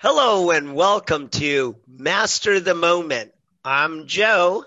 Hello 0.00 0.52
and 0.52 0.76
welcome 0.76 1.28
to 1.28 1.74
Master 1.88 2.60
the 2.60 2.76
Moment. 2.76 3.32
I'm 3.64 4.06
Joe. 4.06 4.64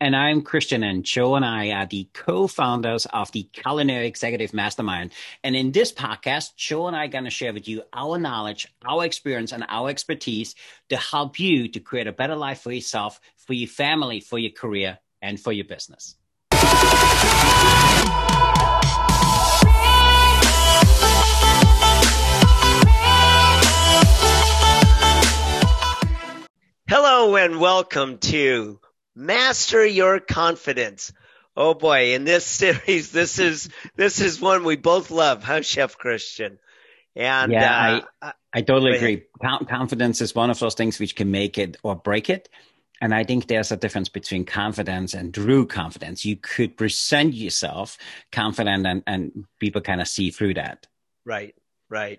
And 0.00 0.16
I'm 0.16 0.42
Christian, 0.42 0.82
and 0.82 1.04
Joe 1.04 1.36
and 1.36 1.44
I 1.44 1.70
are 1.70 1.86
the 1.86 2.08
co 2.12 2.48
founders 2.48 3.06
of 3.06 3.30
the 3.30 3.44
Culinary 3.44 4.08
Executive 4.08 4.52
Mastermind. 4.52 5.12
And 5.44 5.54
in 5.54 5.70
this 5.70 5.92
podcast, 5.92 6.56
Joe 6.56 6.88
and 6.88 6.96
I 6.96 7.04
are 7.04 7.08
going 7.08 7.26
to 7.26 7.30
share 7.30 7.52
with 7.52 7.68
you 7.68 7.82
our 7.92 8.18
knowledge, 8.18 8.66
our 8.84 9.04
experience, 9.04 9.52
and 9.52 9.64
our 9.68 9.88
expertise 9.88 10.56
to 10.88 10.96
help 10.96 11.38
you 11.38 11.68
to 11.68 11.78
create 11.78 12.08
a 12.08 12.12
better 12.12 12.34
life 12.34 12.60
for 12.60 12.72
yourself, 12.72 13.20
for 13.36 13.52
your 13.52 13.68
family, 13.68 14.18
for 14.18 14.36
your 14.36 14.50
career, 14.50 14.98
and 15.22 15.38
for 15.38 15.52
your 15.52 15.66
business. 15.66 16.16
Hello 26.90 27.36
and 27.36 27.60
welcome 27.60 28.18
to 28.18 28.80
Master 29.14 29.86
Your 29.86 30.18
Confidence. 30.18 31.12
Oh 31.56 31.72
boy, 31.72 32.14
in 32.14 32.24
this 32.24 32.44
series, 32.62 33.12
this 33.12 33.38
is 33.38 33.68
this 33.94 34.20
is 34.20 34.40
one 34.40 34.64
we 34.64 34.74
both 34.74 35.12
love, 35.12 35.44
huh, 35.44 35.62
Chef 35.62 35.96
Christian? 35.96 36.58
And 37.14 37.52
yeah, 37.52 38.00
uh, 38.00 38.00
I, 38.20 38.32
I 38.52 38.62
totally 38.62 38.96
agree. 38.96 39.22
Confidence 39.68 40.20
is 40.20 40.34
one 40.34 40.50
of 40.50 40.58
those 40.58 40.74
things 40.74 40.98
which 40.98 41.14
can 41.14 41.30
make 41.30 41.58
it 41.58 41.76
or 41.84 41.94
break 41.94 42.28
it. 42.28 42.48
And 43.00 43.14
I 43.14 43.22
think 43.22 43.46
there's 43.46 43.70
a 43.70 43.76
difference 43.76 44.08
between 44.08 44.44
confidence 44.44 45.14
and 45.14 45.32
true 45.32 45.66
confidence. 45.66 46.24
You 46.24 46.38
could 46.38 46.76
present 46.76 47.34
yourself 47.34 47.98
confident 48.32 48.84
and, 48.84 49.04
and 49.06 49.44
people 49.60 49.80
kind 49.80 50.00
of 50.00 50.08
see 50.08 50.32
through 50.32 50.54
that. 50.54 50.88
Right, 51.24 51.54
right. 51.88 52.18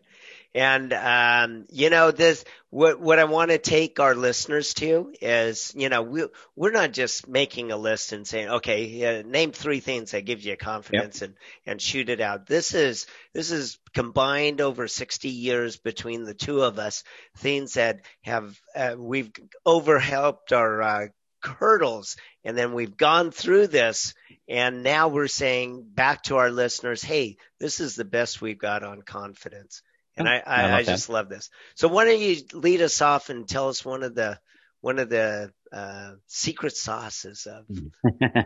And, 0.53 0.91
um, 0.91 1.65
you 1.69 1.89
know, 1.89 2.11
this, 2.11 2.43
what, 2.69 2.99
what 2.99 3.19
I 3.19 3.23
want 3.23 3.51
to 3.51 3.57
take 3.57 4.01
our 4.01 4.15
listeners 4.15 4.73
to 4.75 5.13
is, 5.21 5.73
you 5.77 5.87
know, 5.87 6.01
we, 6.01 6.25
we're 6.57 6.71
not 6.71 6.91
just 6.91 7.27
making 7.27 7.71
a 7.71 7.77
list 7.77 8.11
and 8.11 8.27
saying, 8.27 8.49
okay, 8.49 9.19
uh, 9.19 9.21
name 9.25 9.53
three 9.53 9.79
things 9.79 10.11
that 10.11 10.25
give 10.25 10.41
you 10.41 10.57
confidence 10.57 11.21
yep. 11.21 11.29
and, 11.29 11.37
and 11.65 11.81
shoot 11.81 12.09
it 12.09 12.19
out. 12.19 12.47
This 12.47 12.73
is, 12.73 13.07
this 13.33 13.51
is 13.51 13.79
combined 13.93 14.59
over 14.59 14.89
60 14.89 15.29
years 15.29 15.77
between 15.77 16.25
the 16.25 16.33
two 16.33 16.61
of 16.61 16.79
us, 16.79 17.05
things 17.37 17.75
that 17.75 18.01
have, 18.23 18.59
uh, 18.75 18.95
we've 18.97 19.31
overhelped 19.65 20.51
our, 20.51 20.81
uh, 20.81 21.07
hurdles 21.43 22.17
and 22.43 22.55
then 22.55 22.73
we've 22.73 22.97
gone 22.97 23.31
through 23.31 23.65
this 23.65 24.13
and 24.47 24.83
now 24.83 25.07
we're 25.07 25.27
saying 25.27 25.83
back 25.83 26.21
to 26.23 26.37
our 26.37 26.51
listeners, 26.51 27.01
Hey, 27.01 27.37
this 27.59 27.79
is 27.79 27.95
the 27.95 28.05
best 28.05 28.41
we've 28.41 28.59
got 28.59 28.83
on 28.83 29.01
confidence. 29.01 29.81
And 30.17 30.27
I, 30.27 30.43
I, 30.45 30.61
I, 30.63 30.75
I 30.77 30.83
just 30.83 31.09
love 31.09 31.29
this. 31.29 31.49
So 31.75 31.87
why 31.87 32.05
don't 32.05 32.19
you 32.19 32.37
lead 32.53 32.81
us 32.81 33.01
off 33.01 33.29
and 33.29 33.47
tell 33.47 33.69
us 33.69 33.85
one 33.85 34.03
of 34.03 34.13
the 34.15 34.39
one 34.81 34.99
of 34.99 35.09
the 35.09 35.51
uh, 35.71 36.11
secret 36.27 36.75
sauces 36.75 37.47
of 37.47 37.65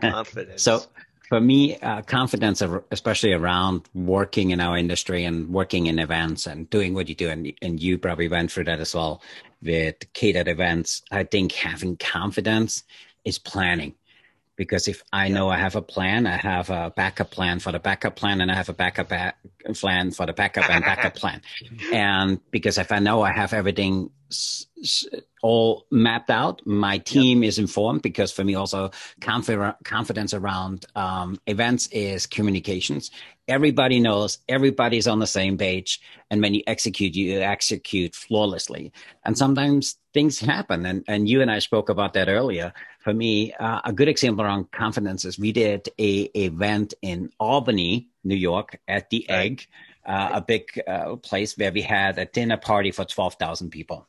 confidence? 0.00 0.62
so 0.62 0.82
for 1.28 1.40
me, 1.40 1.76
uh, 1.78 2.02
confidence, 2.02 2.62
especially 2.90 3.32
around 3.32 3.88
working 3.94 4.50
in 4.50 4.60
our 4.60 4.76
industry 4.76 5.24
and 5.24 5.48
working 5.48 5.86
in 5.86 5.98
events 5.98 6.46
and 6.46 6.70
doing 6.70 6.94
what 6.94 7.08
you 7.08 7.14
do, 7.14 7.28
and, 7.28 7.52
and 7.60 7.80
you 7.80 7.98
probably 7.98 8.28
went 8.28 8.52
through 8.52 8.64
that 8.64 8.78
as 8.78 8.94
well 8.94 9.20
with 9.60 10.12
catered 10.12 10.46
events. 10.46 11.02
I 11.10 11.24
think 11.24 11.52
having 11.52 11.96
confidence 11.96 12.84
is 13.24 13.38
planning 13.38 13.94
because 14.56 14.88
if 14.88 15.02
I 15.12 15.28
know 15.28 15.48
I 15.50 15.58
have 15.58 15.76
a 15.76 15.82
plan, 15.82 16.26
I 16.26 16.36
have 16.36 16.70
a 16.70 16.92
backup 16.94 17.30
plan 17.30 17.58
for 17.60 17.72
the 17.72 17.78
backup 17.78 18.16
plan, 18.16 18.40
and 18.40 18.50
I 18.50 18.54
have 18.54 18.68
a 18.68 18.72
backup 18.72 19.12
plan 19.74 20.10
for 20.10 20.26
the 20.26 20.32
backup 20.32 20.68
and 20.70 20.84
backup 20.84 21.14
plan. 21.22 21.42
And 21.92 22.40
because 22.50 22.78
if 22.78 22.90
I 22.90 22.98
know 22.98 23.22
I 23.22 23.32
have 23.32 23.52
everything 23.52 24.10
all 25.42 25.86
mapped 25.90 26.30
out, 26.30 26.60
my 26.66 26.98
team 26.98 27.42
yep. 27.42 27.48
is 27.50 27.58
informed. 27.58 28.02
Because 28.02 28.32
for 28.32 28.44
me, 28.44 28.54
also 28.54 28.90
confidence 29.20 30.34
around 30.34 30.86
um, 30.96 31.38
events 31.46 31.86
is 31.88 32.26
communications. 32.26 33.10
Everybody 33.48 34.00
knows, 34.00 34.38
everybody's 34.48 35.06
on 35.06 35.20
the 35.20 35.26
same 35.26 35.56
page, 35.56 36.00
and 36.30 36.42
when 36.42 36.54
you 36.54 36.62
execute, 36.66 37.14
you 37.14 37.40
execute 37.40 38.14
flawlessly. 38.14 38.90
And 39.24 39.36
sometimes 39.38 39.96
things 40.14 40.40
happen, 40.40 40.86
and 40.86 41.04
and 41.06 41.28
you 41.28 41.42
and 41.42 41.50
I 41.50 41.58
spoke 41.60 41.90
about 41.90 42.14
that 42.14 42.28
earlier 42.28 42.72
for 43.06 43.14
me, 43.14 43.52
uh, 43.52 43.82
a 43.84 43.92
good 43.92 44.08
example 44.08 44.44
around 44.44 44.72
confidence 44.72 45.24
is 45.24 45.38
we 45.38 45.52
did 45.52 45.88
a 45.96 46.22
event 46.34 46.92
in 47.02 47.30
Albany, 47.38 48.08
New 48.24 48.34
York, 48.34 48.80
at 48.88 49.10
the. 49.10 49.30
Egg, 49.30 49.68
uh, 50.04 50.30
a 50.32 50.40
big 50.40 50.82
uh, 50.88 51.14
place 51.14 51.56
where 51.56 51.70
we 51.70 51.82
had 51.82 52.18
a 52.18 52.24
dinner 52.24 52.56
party 52.56 52.90
for 52.90 53.04
twelve 53.04 53.34
thousand 53.34 53.70
people. 53.70 54.08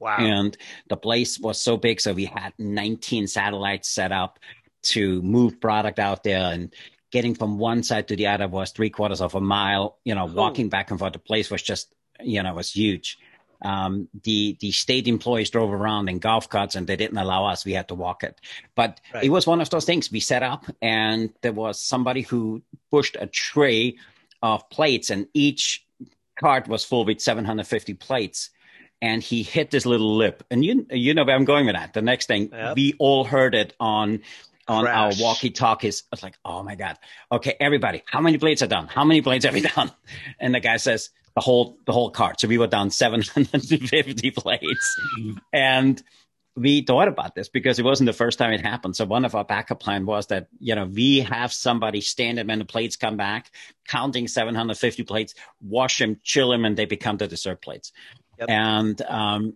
Wow! 0.00 0.16
And 0.18 0.56
the 0.88 0.96
place 0.96 1.38
was 1.38 1.60
so 1.60 1.76
big, 1.76 2.00
so 2.00 2.14
we 2.14 2.24
had 2.24 2.52
nineteen 2.58 3.28
satellites 3.28 3.88
set 3.88 4.10
up 4.10 4.40
to 4.86 5.22
move 5.22 5.60
product 5.60 6.00
out 6.00 6.24
there 6.24 6.52
and 6.52 6.74
getting 7.12 7.36
from 7.36 7.58
one 7.58 7.84
side 7.84 8.08
to 8.08 8.16
the 8.16 8.26
other 8.26 8.48
was 8.48 8.72
three 8.72 8.90
quarters 8.90 9.20
of 9.20 9.36
a 9.36 9.40
mile. 9.40 9.98
You 10.04 10.16
know, 10.16 10.24
walking 10.24 10.68
back 10.68 10.90
and 10.90 10.98
forth. 10.98 11.12
The 11.12 11.20
place 11.20 11.48
was 11.48 11.62
just, 11.62 11.94
you 12.20 12.42
know, 12.42 12.52
was 12.54 12.72
huge 12.72 13.18
um, 13.64 14.08
the 14.24 14.56
the 14.60 14.72
state 14.72 15.06
employees 15.08 15.50
drove 15.50 15.72
around 15.72 16.08
in 16.08 16.18
golf 16.18 16.48
carts 16.48 16.74
and 16.74 16.86
they 16.86 16.96
didn't 16.96 17.18
allow 17.18 17.46
us. 17.46 17.64
We 17.64 17.72
had 17.72 17.88
to 17.88 17.94
walk 17.94 18.24
it. 18.24 18.40
But 18.74 19.00
right. 19.14 19.24
it 19.24 19.30
was 19.30 19.46
one 19.46 19.60
of 19.60 19.70
those 19.70 19.84
things 19.84 20.10
we 20.10 20.20
set 20.20 20.42
up, 20.42 20.66
and 20.80 21.32
there 21.42 21.52
was 21.52 21.80
somebody 21.80 22.22
who 22.22 22.62
pushed 22.90 23.16
a 23.18 23.26
tray 23.26 23.96
of 24.42 24.68
plates, 24.70 25.10
and 25.10 25.28
each 25.34 25.84
cart 26.38 26.68
was 26.68 26.84
full 26.84 27.04
with 27.04 27.20
750 27.20 27.94
plates. 27.94 28.50
And 29.00 29.20
he 29.20 29.42
hit 29.42 29.72
this 29.72 29.84
little 29.84 30.16
lip, 30.16 30.44
and 30.48 30.64
you 30.64 30.86
you 30.90 31.12
know 31.12 31.24
where 31.24 31.34
I'm 31.34 31.44
going 31.44 31.66
with 31.66 31.74
that. 31.74 31.92
The 31.92 32.02
next 32.02 32.26
thing 32.26 32.50
yep. 32.52 32.76
we 32.76 32.94
all 33.00 33.24
heard 33.24 33.52
it 33.52 33.74
on 33.80 34.20
on 34.68 34.84
Crash. 34.84 34.96
our 34.96 35.22
walkie 35.22 35.50
talkies. 35.50 36.04
It's 36.12 36.22
like, 36.22 36.38
oh 36.44 36.62
my 36.62 36.74
God. 36.76 36.96
Okay, 37.30 37.56
everybody, 37.58 38.02
how 38.06 38.20
many 38.20 38.38
plates 38.38 38.62
are 38.62 38.68
done? 38.68 38.86
How 38.86 39.04
many 39.04 39.20
plates 39.20 39.44
have 39.44 39.54
we 39.54 39.60
done? 39.76 39.90
And 40.38 40.54
the 40.54 40.60
guy 40.60 40.76
says, 40.76 41.10
the 41.34 41.40
whole 41.40 41.78
the 41.86 41.92
whole 41.92 42.10
cart. 42.10 42.40
So 42.40 42.48
we 42.48 42.58
were 42.58 42.66
down 42.66 42.90
750 42.90 44.30
plates, 44.36 45.00
and 45.52 46.02
we 46.54 46.82
thought 46.82 47.08
about 47.08 47.34
this 47.34 47.48
because 47.48 47.78
it 47.78 47.84
wasn't 47.84 48.06
the 48.06 48.12
first 48.12 48.38
time 48.38 48.52
it 48.52 48.60
happened. 48.60 48.94
So 48.96 49.06
one 49.06 49.24
of 49.24 49.34
our 49.34 49.44
backup 49.44 49.80
plan 49.80 50.04
was 50.04 50.26
that 50.26 50.48
you 50.58 50.74
know 50.74 50.84
we 50.84 51.20
have 51.20 51.52
somebody 51.52 52.00
standing 52.00 52.46
when 52.46 52.58
the 52.58 52.64
plates 52.64 52.96
come 52.96 53.16
back, 53.16 53.50
counting 53.88 54.28
750 54.28 55.02
plates, 55.04 55.34
wash 55.62 55.98
them, 55.98 56.20
chill 56.22 56.50
them, 56.50 56.64
and 56.64 56.76
they 56.76 56.84
become 56.84 57.16
the 57.16 57.28
dessert 57.28 57.62
plates. 57.62 57.92
Yep. 58.38 58.50
And 58.50 59.02
um, 59.02 59.54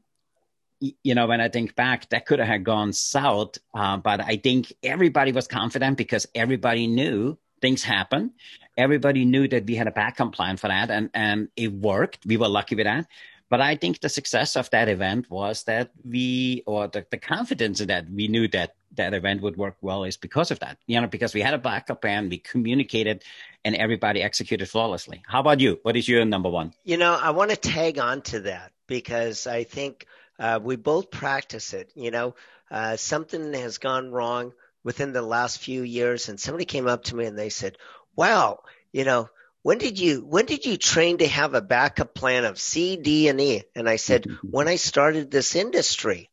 you 0.81 1.15
know, 1.15 1.27
when 1.27 1.41
I 1.41 1.49
think 1.49 1.75
back, 1.75 2.09
that 2.11 2.27
could 2.27 2.39
have 2.39 2.65
gone 2.65 2.93
south. 2.93 3.59
Uh, 3.75 3.97
but 3.97 4.21
I 4.21 4.37
think 4.37 4.73
everybody 4.83 5.33
was 5.33 5.49
confident 5.49 5.97
because 5.97 6.27
everybody 6.35 6.87
knew 6.87 7.39
things 7.61 7.83
happen 7.83 8.33
everybody 8.77 9.25
knew 9.25 9.49
that 9.49 9.67
we 9.67 9.75
had 9.75 9.87
a 9.87 9.91
backup 9.93 10.33
plan 10.33 10.57
for 10.57 10.69
that 10.69 10.91
and, 10.91 11.11
and 11.15 11.49
it 11.57 11.73
worked. 11.73 12.27
We 12.27 12.37
were 12.37 12.49
lucky 12.49 12.75
with 12.75 12.87
that. 12.87 13.07
But 13.49 13.61
I 13.61 13.77
think 13.77 14.01
the 14.01 14.09
success 14.09 14.57
of 14.57 14.69
that 14.71 14.89
event 14.89 15.31
was 15.31 15.65
that 15.65 15.93
we, 16.05 16.65
or 16.67 16.89
the, 16.89 17.07
the 17.11 17.17
confidence 17.17 17.81
in 17.81 17.89
that 17.89 18.11
we 18.11 18.27
knew 18.27 18.49
that 18.49 18.75
that 18.97 19.15
event 19.15 19.41
would 19.43 19.57
work 19.57 19.77
well 19.81 20.03
is 20.03 20.17
because 20.17 20.51
of 20.51 20.59
that. 20.61 20.79
You 20.87 21.01
know, 21.01 21.07
because 21.07 21.33
we 21.33 21.43
had 21.43 21.55
a 21.55 21.59
backup 21.59 22.03
plan, 22.03 22.29
we 22.29 22.39
communicated, 22.39 23.23
and 23.65 23.77
everybody 23.77 24.21
executed 24.21 24.69
flawlessly. 24.69 25.23
How 25.29 25.41
about 25.41 25.61
you? 25.61 25.79
What 25.83 25.97
is 25.97 26.09
your 26.09 26.25
number 26.25 26.49
one? 26.49 26.73
You 26.83 26.97
know, 26.97 27.15
I 27.15 27.31
want 27.31 27.51
to 27.51 27.57
tag 27.57 28.01
on 28.01 28.23
to 28.23 28.41
that 28.41 28.73
because 28.89 29.47
I 29.47 29.63
think 29.63 30.07
uh, 30.41 30.59
we 30.61 30.75
both 30.75 31.13
practice 31.13 31.73
it. 31.73 31.93
You 31.95 32.11
know, 32.11 32.35
uh, 32.69 32.97
something 32.97 33.53
has 33.55 33.79
gone 33.79 34.11
wrong 34.11 34.55
within 34.87 35.13
the 35.13 35.21
last 35.21 35.59
few 35.59 35.83
years, 35.83 36.29
and 36.29 36.39
somebody 36.39 36.65
came 36.65 36.87
up 36.87 37.03
to 37.03 37.17
me 37.17 37.27
and 37.27 37.37
they 37.37 37.49
said, 37.49 37.77
wow, 38.15 38.61
you 38.93 39.05
know, 39.05 39.29
when 39.63 39.79
did 39.79 39.99
you 39.99 40.25
when 40.25 40.47
did 40.47 40.65
you 40.65 40.77
train 40.77 41.19
to 41.19 41.27
have 41.27 41.55
a 41.55 41.61
backup 41.61 42.15
plan 42.15 42.45
of 42.45 42.61
C, 42.61 42.97
D, 42.97 43.27
and 43.27 43.41
E? 43.41 43.65
And 43.75 43.89
I 43.89 43.97
said, 43.97 44.27
when 44.49 44.69
I 44.69 44.77
started 44.77 45.29
this 45.29 45.57
industry. 45.57 46.31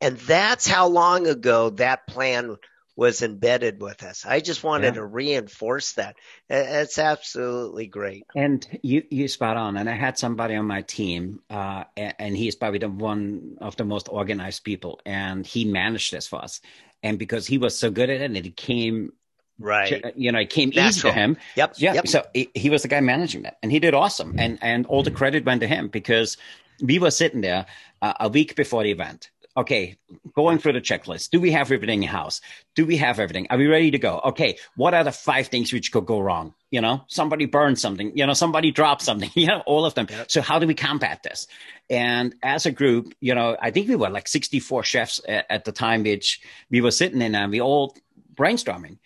And 0.00 0.16
that's 0.16 0.68
how 0.68 0.86
long 0.86 1.26
ago 1.26 1.70
that 1.70 2.06
plan 2.06 2.56
was 2.94 3.22
embedded 3.22 3.80
with 3.80 4.02
us. 4.02 4.24
I 4.26 4.40
just 4.40 4.64
wanted 4.64 4.94
yeah. 4.94 5.00
to 5.00 5.04
reinforce 5.04 5.92
that. 5.94 6.16
It's 6.48 6.98
absolutely 6.98 7.86
great. 7.86 8.24
And 8.34 8.64
you 8.82 9.02
you 9.10 9.28
spot 9.28 9.56
on. 9.56 9.76
And 9.76 9.88
I 9.88 9.94
had 9.94 10.18
somebody 10.18 10.56
on 10.56 10.66
my 10.66 10.82
team, 10.82 11.40
uh, 11.50 11.84
and 11.96 12.36
he's 12.36 12.54
probably 12.56 12.80
the 12.80 12.88
one 12.88 13.56
of 13.60 13.76
the 13.76 13.84
most 13.84 14.08
organized 14.08 14.62
people, 14.62 15.00
and 15.04 15.44
he 15.44 15.64
managed 15.64 16.12
this 16.12 16.28
for 16.28 16.42
us. 16.42 16.60
And 17.02 17.18
because 17.18 17.46
he 17.46 17.58
was 17.58 17.78
so 17.78 17.90
good 17.90 18.10
at 18.10 18.20
it, 18.20 18.24
and 18.24 18.36
it 18.36 18.56
came 18.56 19.12
Right. 19.60 20.04
You 20.16 20.30
know, 20.30 20.38
it 20.38 20.50
came 20.50 20.68
Natural. 20.68 20.88
easy 20.88 21.00
to 21.00 21.12
him. 21.12 21.36
Yep. 21.56 21.74
Yeah. 21.78 21.94
Yep. 21.94 22.08
So 22.08 22.24
he, 22.32 22.48
he, 22.54 22.70
was 22.70 22.82
the 22.82 22.88
guy 22.88 23.00
managing 23.00 23.42
that 23.42 23.58
and 23.62 23.72
he 23.72 23.80
did 23.80 23.92
awesome. 23.92 24.36
And, 24.38 24.58
and 24.62 24.86
all 24.86 25.02
the 25.02 25.10
credit 25.10 25.44
went 25.44 25.60
to 25.62 25.66
him 25.66 25.88
because 25.88 26.36
we 26.80 26.98
were 26.98 27.10
sitting 27.10 27.40
there 27.40 27.66
uh, 28.00 28.14
a 28.20 28.28
week 28.28 28.54
before 28.54 28.84
the 28.84 28.92
event. 28.92 29.30
Okay, 29.58 29.98
going 30.34 30.58
through 30.58 30.72
the 30.72 30.80
checklist. 30.80 31.30
Do 31.30 31.40
we 31.40 31.50
have 31.50 31.72
everything 31.72 32.02
in 32.02 32.08
the 32.08 32.16
house? 32.16 32.40
Do 32.76 32.86
we 32.86 32.96
have 32.98 33.18
everything? 33.18 33.48
Are 33.50 33.58
we 33.58 33.66
ready 33.66 33.90
to 33.90 33.98
go? 33.98 34.20
Okay, 34.26 34.56
what 34.76 34.94
are 34.94 35.02
the 35.02 35.12
five 35.12 35.48
things 35.48 35.72
which 35.72 35.90
could 35.90 36.06
go 36.06 36.20
wrong? 36.20 36.54
You 36.70 36.80
know, 36.80 37.02
somebody 37.08 37.46
burned 37.46 37.78
something, 37.78 38.16
you 38.16 38.24
know, 38.24 38.34
somebody 38.34 38.70
dropped 38.70 39.02
something, 39.02 39.30
you 39.34 39.48
know, 39.48 39.62
all 39.66 39.84
of 39.84 39.94
them. 39.94 40.06
Yep. 40.08 40.30
So 40.30 40.40
how 40.40 40.58
do 40.58 40.66
we 40.66 40.74
combat 40.74 41.22
this? 41.22 41.48
And 41.90 42.34
as 42.42 42.66
a 42.66 42.70
group, 42.70 43.14
you 43.20 43.34
know, 43.34 43.56
I 43.60 43.70
think 43.72 43.88
we 43.88 43.96
were 43.96 44.10
like 44.10 44.28
64 44.28 44.84
chefs 44.84 45.20
at, 45.28 45.46
at 45.50 45.64
the 45.64 45.72
time, 45.72 46.04
which 46.04 46.40
we 46.70 46.80
were 46.80 46.92
sitting 46.92 47.20
in 47.20 47.34
and 47.34 47.50
we 47.50 47.60
all 47.60 47.96
brainstorming. 48.34 48.98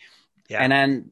Yeah. 0.48 0.58
And 0.62 0.70
then 0.70 1.10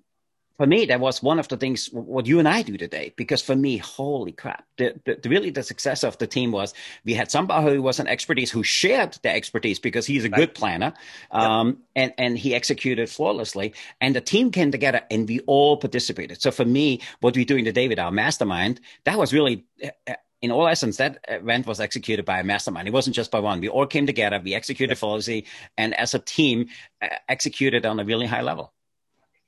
for 0.61 0.67
me, 0.67 0.85
that 0.85 1.01
was 1.01 1.23
one 1.23 1.39
of 1.39 1.49
the 1.49 1.57
things 1.57 1.87
what 1.87 2.27
you 2.27 2.39
and 2.39 2.47
I 2.47 2.61
do 2.61 2.77
today. 2.77 3.15
Because 3.17 3.41
for 3.41 3.57
me, 3.57 3.79
holy 3.79 4.33
crap, 4.33 4.67
the, 4.77 4.93
the, 5.07 5.27
really 5.31 5.49
the 5.49 5.63
success 5.63 6.05
of 6.05 6.19
the 6.19 6.27
team 6.27 6.53
was 6.53 6.75
we 7.03 7.15
had 7.15 7.31
somebody 7.31 7.77
who 7.77 7.81
was 7.81 7.99
an 7.99 8.07
expertise 8.07 8.51
who 8.51 8.63
shared 8.63 9.19
the 9.23 9.31
expertise 9.31 9.79
because 9.79 10.05
he's 10.05 10.27
a 10.27 10.29
right. 10.29 10.37
good 10.37 10.55
planner, 10.55 10.93
um, 11.31 11.79
and 11.97 12.13
and 12.19 12.37
he 12.37 12.55
executed 12.55 13.09
flawlessly, 13.09 13.73
and 14.03 14.15
the 14.15 14.21
team 14.21 14.51
came 14.51 14.71
together 14.71 15.01
and 15.11 15.27
we 15.27 15.41
all 15.47 15.79
participated. 15.79 16.43
So 16.43 16.51
for 16.51 16.67
me, 16.67 17.01
what 17.21 17.35
we 17.35 17.47
do 17.47 17.57
in 17.57 17.65
the 17.65 17.73
day 17.73 17.89
with 17.89 17.99
our 17.99 18.11
mastermind, 18.11 18.83
that 19.05 19.17
was 19.17 19.33
really. 19.33 19.65
Uh, 19.83 20.13
in 20.43 20.51
all 20.51 20.67
essence, 20.69 20.97
that 20.97 21.23
event 21.29 21.67
was 21.67 21.81
executed 21.81 22.25
by 22.25 22.41
a 22.41 22.45
mastermind. 22.45 22.89
It 22.89 22.95
wasn't 22.95 23.15
just 23.15 23.31
by 23.31 23.41
one. 23.41 23.61
We 23.61 23.69
all 23.69 23.87
came 23.87 24.07
together, 24.07 24.41
we 24.43 24.55
executed 24.55 24.93
yep. 24.93 24.99
flawlessly, 24.99 25.45
and 25.77 25.95
as 25.99 26.15
a 26.15 26.19
team, 26.19 26.69
uh, 27.03 27.09
executed 27.29 27.85
on 27.85 28.01
a 28.01 28.05
really 28.05 28.27
high 28.27 28.41
level 28.41 28.73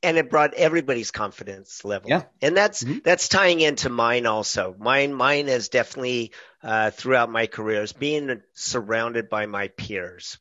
and 0.02 0.16
it 0.16 0.30
brought 0.30 0.54
everybody's 0.54 1.10
confidence 1.10 1.84
level. 1.84 2.10
Yeah. 2.10 2.22
And 2.40 2.56
that's 2.56 2.82
mm-hmm. 2.82 2.98
that's 3.04 3.28
tying 3.28 3.60
into 3.60 3.88
mine 3.88 4.26
also. 4.26 4.74
Mine 4.78 5.14
mine 5.14 5.48
is 5.48 5.68
definitely 5.68 6.32
uh, 6.62 6.90
throughout 6.90 7.30
my 7.30 7.46
careers 7.46 7.92
being 7.92 8.42
surrounded 8.54 9.28
by 9.28 9.46
my 9.46 9.68
peers. 9.68 10.38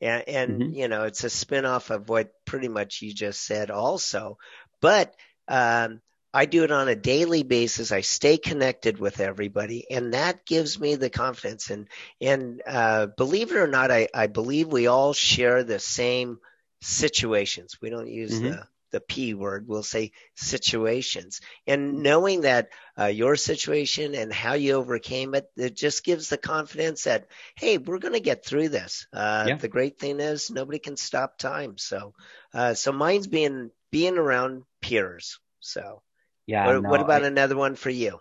And, 0.00 0.28
and 0.28 0.62
mm-hmm. 0.62 0.74
you 0.74 0.88
know, 0.88 1.04
it's 1.04 1.24
a 1.24 1.28
spinoff 1.28 1.90
of 1.90 2.08
what 2.08 2.32
pretty 2.44 2.68
much 2.68 3.02
you 3.02 3.12
just 3.12 3.40
said 3.40 3.70
also. 3.70 4.38
But 4.80 5.14
um, 5.48 6.00
I 6.32 6.46
do 6.46 6.62
it 6.62 6.70
on 6.70 6.88
a 6.88 6.94
daily 6.94 7.42
basis. 7.42 7.90
I 7.90 8.02
stay 8.02 8.36
connected 8.36 8.98
with 8.98 9.18
everybody, 9.18 9.90
and 9.90 10.12
that 10.14 10.44
gives 10.44 10.78
me 10.78 10.94
the 10.94 11.10
confidence. 11.10 11.70
And 11.70 11.88
and 12.20 12.62
uh, 12.66 13.06
believe 13.06 13.50
it 13.50 13.56
or 13.56 13.66
not, 13.66 13.90
I, 13.90 14.08
I 14.14 14.26
believe 14.26 14.68
we 14.68 14.86
all 14.86 15.14
share 15.14 15.64
the 15.64 15.78
same 15.78 16.38
situations. 16.80 17.78
We 17.80 17.90
don't 17.90 18.08
use 18.08 18.34
mm-hmm. 18.34 18.50
the 18.50 18.66
the 18.90 19.00
P 19.00 19.34
word, 19.34 19.66
we'll 19.68 19.82
say 19.82 20.12
situations. 20.34 21.40
And 21.66 22.02
knowing 22.02 22.42
that 22.42 22.68
uh, 22.98 23.06
your 23.06 23.36
situation 23.36 24.14
and 24.14 24.32
how 24.32 24.54
you 24.54 24.74
overcame 24.74 25.34
it, 25.34 25.46
it 25.56 25.76
just 25.76 26.04
gives 26.04 26.28
the 26.28 26.38
confidence 26.38 27.04
that, 27.04 27.26
hey, 27.56 27.78
we're 27.78 27.98
going 27.98 28.14
to 28.14 28.20
get 28.20 28.44
through 28.44 28.70
this. 28.70 29.06
Uh, 29.12 29.44
yeah. 29.48 29.56
The 29.56 29.68
great 29.68 29.98
thing 29.98 30.20
is 30.20 30.50
nobody 30.50 30.78
can 30.78 30.96
stop 30.96 31.38
time. 31.38 31.78
So, 31.78 32.14
uh, 32.54 32.74
so 32.74 32.92
mine's 32.92 33.26
being, 33.26 33.70
being 33.90 34.18
around 34.18 34.64
peers. 34.80 35.38
So, 35.60 36.02
yeah. 36.46 36.66
What, 36.66 36.82
no, 36.82 36.88
what 36.88 37.00
about 37.00 37.24
I, 37.24 37.26
another 37.26 37.56
one 37.56 37.74
for 37.74 37.90
you? 37.90 38.18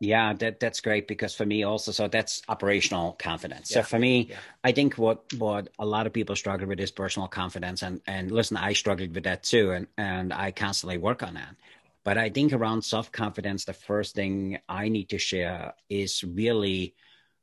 Yeah, 0.00 0.32
that 0.34 0.60
that's 0.60 0.80
great 0.80 1.08
because 1.08 1.34
for 1.34 1.44
me 1.44 1.64
also, 1.64 1.90
so 1.90 2.06
that's 2.06 2.42
operational 2.48 3.12
confidence. 3.14 3.70
Yeah. 3.70 3.78
So 3.78 3.82
for 3.82 3.98
me, 3.98 4.28
yeah. 4.30 4.36
I 4.62 4.70
think 4.70 4.96
what 4.96 5.24
what 5.38 5.70
a 5.78 5.86
lot 5.86 6.06
of 6.06 6.12
people 6.12 6.36
struggle 6.36 6.68
with 6.68 6.78
is 6.78 6.92
personal 6.92 7.26
confidence, 7.26 7.82
and 7.82 8.00
and 8.06 8.30
listen, 8.30 8.56
I 8.56 8.74
struggled 8.74 9.14
with 9.14 9.24
that 9.24 9.42
too, 9.42 9.72
and 9.72 9.86
and 9.96 10.32
I 10.32 10.52
constantly 10.52 10.98
work 10.98 11.24
on 11.24 11.34
that. 11.34 11.56
But 12.04 12.16
I 12.16 12.30
think 12.30 12.52
around 12.52 12.82
self 12.82 13.10
confidence, 13.10 13.64
the 13.64 13.72
first 13.72 14.14
thing 14.14 14.58
I 14.68 14.88
need 14.88 15.08
to 15.10 15.18
share 15.18 15.74
is 15.88 16.22
really 16.22 16.94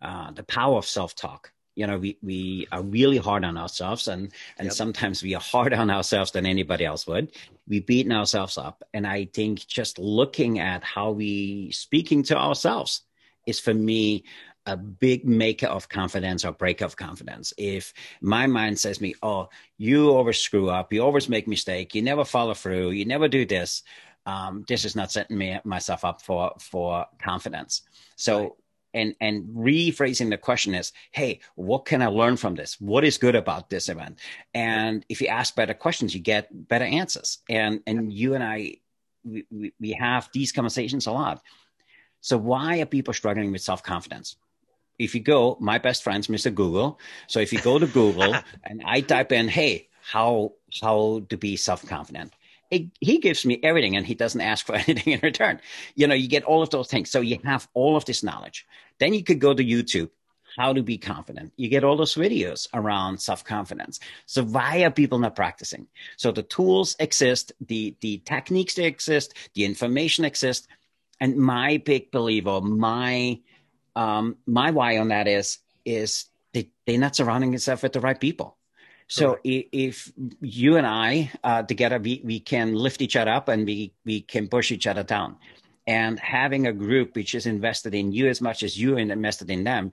uh, 0.01 0.31
the 0.31 0.43
power 0.43 0.77
of 0.77 0.85
self 0.85 1.13
talk 1.13 1.51
you 1.75 1.85
know 1.85 1.97
we 1.97 2.17
we 2.21 2.67
are 2.71 2.81
really 2.81 3.17
hard 3.17 3.45
on 3.45 3.57
ourselves 3.57 4.07
and 4.07 4.31
and 4.57 4.65
yep. 4.65 4.73
sometimes 4.73 5.21
we 5.21 5.35
are 5.35 5.41
harder 5.41 5.75
on 5.75 5.89
ourselves 5.89 6.31
than 6.31 6.45
anybody 6.45 6.85
else 6.85 7.05
would 7.05 7.31
we 7.67 7.79
beating 7.79 8.11
ourselves 8.11 8.57
up 8.57 8.83
and 8.93 9.05
i 9.05 9.25
think 9.25 9.65
just 9.67 9.99
looking 9.99 10.59
at 10.59 10.83
how 10.83 11.11
we 11.11 11.71
speaking 11.71 12.23
to 12.23 12.37
ourselves 12.37 13.01
is 13.45 13.59
for 13.59 13.73
me 13.73 14.23
a 14.67 14.75
big 14.75 15.25
maker 15.25 15.67
of 15.67 15.89
confidence 15.89 16.43
or 16.43 16.51
breaker 16.51 16.85
of 16.85 16.95
confidence. 16.95 17.53
If 17.55 17.93
my 18.19 18.47
mind 18.47 18.79
says 18.79 18.99
me, 18.99 19.13
oh, 19.21 19.49
you 19.77 20.09
always 20.09 20.39
screw 20.39 20.69
up, 20.69 20.91
you 20.91 21.01
always 21.03 21.29
make 21.29 21.47
mistake, 21.47 21.93
you 21.93 22.01
never 22.01 22.25
follow 22.25 22.55
through, 22.55 22.89
you 22.89 23.05
never 23.05 23.27
do 23.27 23.45
this, 23.45 23.83
um, 24.25 24.65
this 24.67 24.85
is 24.85 24.95
not 24.95 25.11
setting 25.11 25.37
me 25.37 25.59
myself 25.63 26.03
up 26.03 26.21
for 26.21 26.53
for 26.59 27.05
confidence. 27.21 27.83
So 28.15 28.39
right 28.41 28.51
and 28.95 29.15
and 29.21 29.45
rephrasing 29.49 30.29
the 30.31 30.37
question 30.37 30.73
is 30.73 30.93
hey 31.11 31.39
what 31.55 31.85
can 31.85 32.01
i 32.01 32.07
learn 32.07 32.37
from 32.37 32.55
this? 32.55 32.79
What 32.79 33.03
is 33.03 33.17
good 33.17 33.35
about 33.35 33.69
this 33.69 33.89
event? 33.89 34.19
And 34.53 35.05
if 35.09 35.21
you 35.21 35.27
ask 35.27 35.55
better 35.55 35.75
questions 35.75 36.15
you 36.15 36.21
get 36.21 36.47
better 36.67 36.85
answers. 36.85 37.39
And 37.49 37.81
and 37.85 38.11
you 38.11 38.33
and 38.33 38.43
i 38.43 38.77
we, 39.23 39.73
we 39.79 39.91
have 39.93 40.29
these 40.33 40.51
conversations 40.51 41.07
a 41.07 41.11
lot. 41.11 41.41
So 42.21 42.37
why 42.37 42.79
are 42.79 42.85
people 42.85 43.13
struggling 43.13 43.51
with 43.51 43.61
self-confidence? 43.61 44.37
If 44.97 45.13
you 45.13 45.21
go 45.21 45.57
my 45.59 45.77
best 45.77 46.03
friends 46.03 46.27
mr 46.27 46.53
google. 46.53 46.99
So 47.27 47.39
if 47.39 47.53
you 47.53 47.61
go 47.61 47.77
to 47.77 47.87
google 47.87 48.33
and 48.63 48.81
i 48.85 49.01
type 49.01 49.31
in 49.31 49.47
hey 49.49 49.89
how 50.01 50.53
how 50.81 51.23
to 51.29 51.37
be 51.37 51.55
self-confident 51.57 52.33
he 52.99 53.19
gives 53.19 53.45
me 53.45 53.59
everything 53.63 53.95
and 53.95 54.05
he 54.05 54.15
doesn't 54.15 54.41
ask 54.41 54.65
for 54.65 54.75
anything 54.87 55.13
in 55.13 55.19
return. 55.21 55.59
You 55.95 56.07
know, 56.07 56.15
you 56.15 56.27
get 56.27 56.43
all 56.43 56.61
of 56.61 56.69
those 56.69 56.87
things. 56.87 57.09
So 57.09 57.21
you 57.21 57.39
have 57.43 57.67
all 57.73 57.95
of 57.95 58.05
this 58.05 58.23
knowledge. 58.23 58.65
Then 58.99 59.13
you 59.13 59.23
could 59.23 59.39
go 59.39 59.53
to 59.53 59.63
YouTube, 59.63 60.09
how 60.57 60.73
to 60.73 60.81
be 60.81 60.97
confident. 60.97 61.53
You 61.57 61.69
get 61.69 61.83
all 61.83 61.97
those 61.97 62.15
videos 62.15 62.67
around 62.73 63.19
self 63.19 63.43
confidence. 63.43 63.99
So 64.25 64.43
why 64.43 64.83
are 64.83 64.91
people 64.91 65.19
not 65.19 65.35
practicing? 65.35 65.87
So 66.17 66.31
the 66.31 66.43
tools 66.43 66.95
exist, 66.99 67.51
the, 67.61 67.95
the 68.01 68.19
techniques 68.25 68.75
they 68.75 68.85
exist, 68.85 69.33
the 69.53 69.65
information 69.65 70.25
exists. 70.25 70.67
And 71.19 71.37
my 71.37 71.77
big 71.77 72.11
believer, 72.11 72.59
my, 72.61 73.39
um, 73.95 74.37
my 74.45 74.71
why 74.71 74.97
on 74.97 75.09
that 75.09 75.27
is, 75.27 75.59
is 75.85 76.25
they, 76.53 76.69
they're 76.85 76.97
not 76.97 77.15
surrounding 77.15 77.51
themselves 77.51 77.83
with 77.83 77.93
the 77.93 78.01
right 78.01 78.19
people. 78.19 78.54
So 79.07 79.37
if, 79.43 79.65
if, 79.71 80.13
you 80.41 80.77
and 80.77 80.87
I 80.87 81.31
uh, 81.43 81.63
together, 81.63 81.99
we, 81.99 82.21
we 82.23 82.39
can 82.39 82.73
lift 82.73 83.01
each 83.01 83.15
other 83.15 83.31
up 83.31 83.49
and 83.49 83.65
we, 83.65 83.93
we 84.03 84.21
can 84.21 84.47
push 84.47 84.71
each 84.71 84.87
other 84.87 85.03
down. 85.03 85.37
And 85.87 86.19
having 86.19 86.65
a 86.65 86.73
group 86.73 87.15
which 87.15 87.35
is 87.35 87.45
invested 87.45 87.93
in 87.93 88.11
you 88.11 88.27
as 88.27 88.41
much 88.41 88.63
as 88.63 88.79
you 88.79 88.95
are 88.95 88.99
invested 88.99 89.51
in 89.51 89.63
them, 89.63 89.91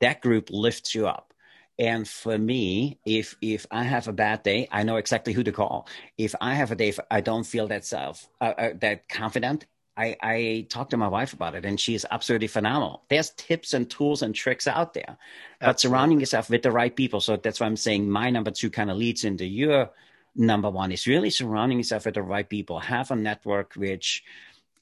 that 0.00 0.22
group 0.22 0.48
lifts 0.50 0.94
you 0.94 1.06
up. 1.06 1.34
And 1.78 2.08
for 2.08 2.38
me, 2.38 2.98
if 3.04 3.36
if 3.42 3.66
I 3.70 3.82
have 3.82 4.08
a 4.08 4.12
bad 4.12 4.42
day, 4.42 4.66
I 4.72 4.82
know 4.82 4.96
exactly 4.96 5.34
who 5.34 5.42
to 5.42 5.52
call. 5.52 5.86
If 6.16 6.34
I 6.40 6.54
have 6.54 6.70
a 6.70 6.74
day 6.74 6.94
I 7.10 7.20
don't 7.20 7.44
feel 7.44 7.66
that 7.68 7.84
self 7.84 8.28
uh, 8.40 8.54
uh, 8.56 8.70
that 8.80 9.10
confident, 9.10 9.66
I, 9.96 10.16
I 10.22 10.66
talked 10.68 10.90
to 10.90 10.96
my 10.96 11.08
wife 11.08 11.32
about 11.32 11.54
it 11.54 11.64
and 11.64 11.80
she 11.80 11.94
is 11.94 12.06
absolutely 12.10 12.48
phenomenal. 12.48 13.02
There's 13.08 13.30
tips 13.30 13.72
and 13.72 13.88
tools 13.88 14.22
and 14.22 14.34
tricks 14.34 14.66
out 14.66 14.92
there, 14.92 15.16
absolutely. 15.60 15.66
but 15.66 15.80
surrounding 15.80 16.20
yourself 16.20 16.50
with 16.50 16.62
the 16.62 16.70
right 16.70 16.94
people. 16.94 17.20
So 17.20 17.36
that's 17.36 17.60
why 17.60 17.66
I'm 17.66 17.76
saying 17.76 18.10
my 18.10 18.28
number 18.30 18.50
two 18.50 18.70
kind 18.70 18.90
of 18.90 18.98
leads 18.98 19.24
into 19.24 19.46
your 19.46 19.90
number 20.34 20.68
one 20.68 20.92
is 20.92 21.06
really 21.06 21.30
surrounding 21.30 21.78
yourself 21.78 22.04
with 22.04 22.14
the 22.14 22.22
right 22.22 22.48
people. 22.48 22.78
Have 22.78 23.10
a 23.10 23.16
network 23.16 23.74
which 23.74 24.22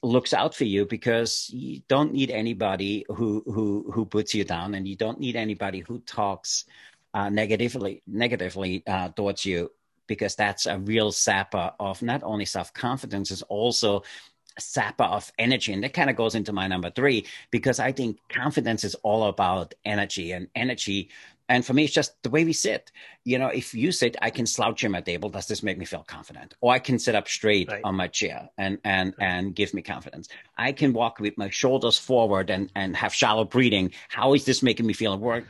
looks 0.03 0.33
out 0.33 0.53
for 0.53 0.65
you 0.65 0.85
because 0.85 1.49
you 1.53 1.81
don't 1.87 2.13
need 2.13 2.29
anybody 2.29 3.05
who, 3.07 3.41
who, 3.45 3.89
who 3.93 4.05
puts 4.05 4.35
you 4.35 4.43
down 4.43 4.75
and 4.75 4.87
you 4.87 4.97
don't 4.97 5.19
need 5.19 5.37
anybody 5.37 5.79
who 5.79 5.99
talks 5.99 6.65
uh, 7.13 7.29
negatively, 7.29 8.03
negatively 8.05 8.83
uh, 8.85 9.07
towards 9.09 9.45
you 9.45 9.71
because 10.07 10.35
that's 10.35 10.65
a 10.65 10.77
real 10.79 11.11
sapper 11.11 11.71
of 11.79 12.01
not 12.01 12.21
only 12.23 12.45
self 12.45 12.73
confidence, 12.73 13.31
it's 13.31 13.41
also 13.43 14.03
sapper 14.59 15.03
of 15.03 15.31
energy. 15.37 15.73
And 15.73 15.83
that 15.83 15.93
kind 15.93 16.09
of 16.09 16.15
goes 16.15 16.35
into 16.35 16.53
my 16.53 16.67
number 16.67 16.89
three, 16.89 17.25
because 17.51 17.79
I 17.79 17.91
think 17.91 18.19
confidence 18.29 18.83
is 18.83 18.95
all 18.95 19.25
about 19.25 19.73
energy 19.83 20.31
and 20.31 20.47
energy. 20.55 21.09
And 21.47 21.63
for 21.63 21.73
me, 21.73 21.83
it's 21.83 21.93
just 21.93 22.21
the 22.23 22.29
way 22.29 22.43
we 22.43 22.53
sit. 22.53 22.91
You 23.23 23.37
know, 23.37 23.47
if 23.47 23.73
you 23.73 23.91
sit, 23.91 24.15
I 24.21 24.31
can 24.31 24.47
slouch 24.47 24.83
in 24.83 24.91
my 24.91 25.01
table. 25.01 25.29
Does 25.29 25.47
this 25.47 25.61
make 25.61 25.77
me 25.77 25.85
feel 25.85 26.03
confident? 26.07 26.55
Or 26.61 26.73
I 26.73 26.79
can 26.79 26.97
sit 26.97 27.13
up 27.13 27.27
straight 27.27 27.69
right. 27.69 27.81
on 27.83 27.95
my 27.95 28.07
chair 28.07 28.49
and, 28.57 28.79
and, 28.83 29.13
right. 29.19 29.27
and 29.27 29.55
give 29.55 29.73
me 29.73 29.81
confidence. 29.83 30.27
I 30.57 30.71
can 30.71 30.91
walk 30.93 31.19
with 31.19 31.37
my 31.37 31.49
shoulders 31.49 31.99
forward 31.99 32.49
and, 32.49 32.71
and 32.75 32.95
have 32.95 33.13
shallow 33.13 33.45
breathing. 33.45 33.91
How 34.09 34.33
is 34.33 34.45
this 34.45 34.63
making 34.63 34.87
me 34.87 34.93
feel? 34.93 35.43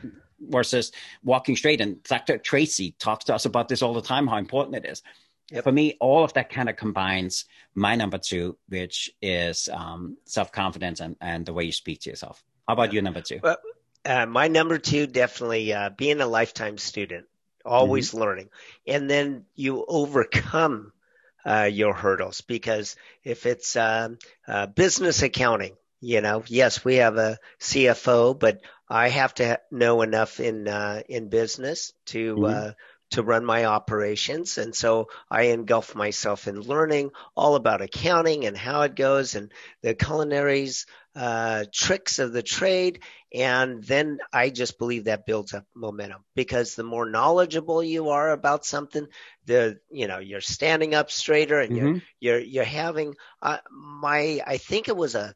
Versus 0.50 0.92
walking 1.24 1.56
straight. 1.56 1.80
And 1.80 2.02
Dr. 2.02 2.36
Tracy 2.36 2.94
talks 2.98 3.24
to 3.26 3.34
us 3.34 3.46
about 3.46 3.68
this 3.68 3.80
all 3.80 3.94
the 3.94 4.02
time, 4.02 4.26
how 4.26 4.36
important 4.36 4.76
it 4.76 4.90
is. 4.90 5.02
Yep. 5.50 5.64
For 5.64 5.72
me, 5.72 5.96
all 6.00 6.24
of 6.24 6.32
that 6.32 6.50
kind 6.50 6.68
of 6.68 6.76
combines 6.76 7.44
my 7.74 7.94
number 7.94 8.18
two, 8.18 8.58
which 8.68 9.10
is 9.22 9.68
um, 9.72 10.16
self 10.24 10.50
confidence 10.50 11.00
and, 11.00 11.16
and 11.20 11.46
the 11.46 11.52
way 11.52 11.64
you 11.64 11.72
speak 11.72 12.00
to 12.00 12.10
yourself. 12.10 12.42
How 12.66 12.74
about 12.74 12.92
your 12.92 13.02
number 13.02 13.20
two? 13.20 13.38
Well, 13.42 13.58
uh, 14.04 14.26
my 14.26 14.48
number 14.48 14.78
two, 14.78 15.06
definitely 15.06 15.72
uh, 15.72 15.90
being 15.90 16.20
a 16.20 16.26
lifetime 16.26 16.78
student, 16.78 17.26
always 17.64 18.10
mm-hmm. 18.10 18.18
learning. 18.18 18.48
And 18.86 19.08
then 19.08 19.44
you 19.54 19.84
overcome 19.86 20.92
uh, 21.44 21.68
your 21.72 21.94
hurdles 21.94 22.40
because 22.40 22.96
if 23.22 23.46
it's 23.46 23.76
um, 23.76 24.18
uh, 24.48 24.66
business 24.66 25.22
accounting, 25.22 25.76
you 26.00 26.20
know, 26.20 26.42
yes, 26.46 26.84
we 26.84 26.96
have 26.96 27.16
a 27.16 27.38
CFO, 27.60 28.38
but 28.38 28.60
I 28.88 29.08
have 29.08 29.34
to 29.34 29.60
know 29.70 30.02
enough 30.02 30.40
in 30.40 30.68
uh, 30.68 31.02
in 31.08 31.28
business 31.28 31.92
to 32.06 32.36
mm-hmm. 32.36 32.70
To 33.10 33.22
run 33.22 33.44
my 33.44 33.64
operations, 33.64 34.58
and 34.58 34.74
so 34.74 35.08
I 35.30 35.44
engulf 35.44 35.94
myself 35.94 36.48
in 36.48 36.60
learning 36.60 37.10
all 37.36 37.54
about 37.54 37.82
accounting 37.82 38.46
and 38.46 38.56
how 38.56 38.82
it 38.82 38.94
goes, 38.94 39.34
and 39.34 39.52
the 39.82 39.94
culinaries 39.94 40.86
uh, 41.16 41.64
tricks 41.72 42.18
of 42.18 42.32
the 42.32 42.42
trade, 42.42 43.00
and 43.32 43.82
then 43.82 44.18
I 44.32 44.50
just 44.50 44.78
believe 44.78 45.04
that 45.04 45.24
builds 45.24 45.54
up 45.54 45.64
momentum 45.74 46.22
because 46.34 46.74
the 46.74 46.82
more 46.82 47.08
knowledgeable 47.08 47.82
you 47.82 48.10
are 48.10 48.32
about 48.32 48.66
something, 48.66 49.06
the 49.46 49.78
you 49.90 50.08
know 50.08 50.18
you're 50.18 50.42
standing 50.42 50.94
up 50.94 51.10
straighter 51.10 51.58
and 51.58 51.72
mm-hmm. 51.72 51.86
you're 52.20 52.38
you're 52.38 52.38
you're 52.38 52.64
having 52.64 53.14
uh, 53.40 53.58
my 53.70 54.42
I 54.46 54.58
think 54.58 54.88
it 54.88 54.96
was 54.96 55.14
a 55.14 55.34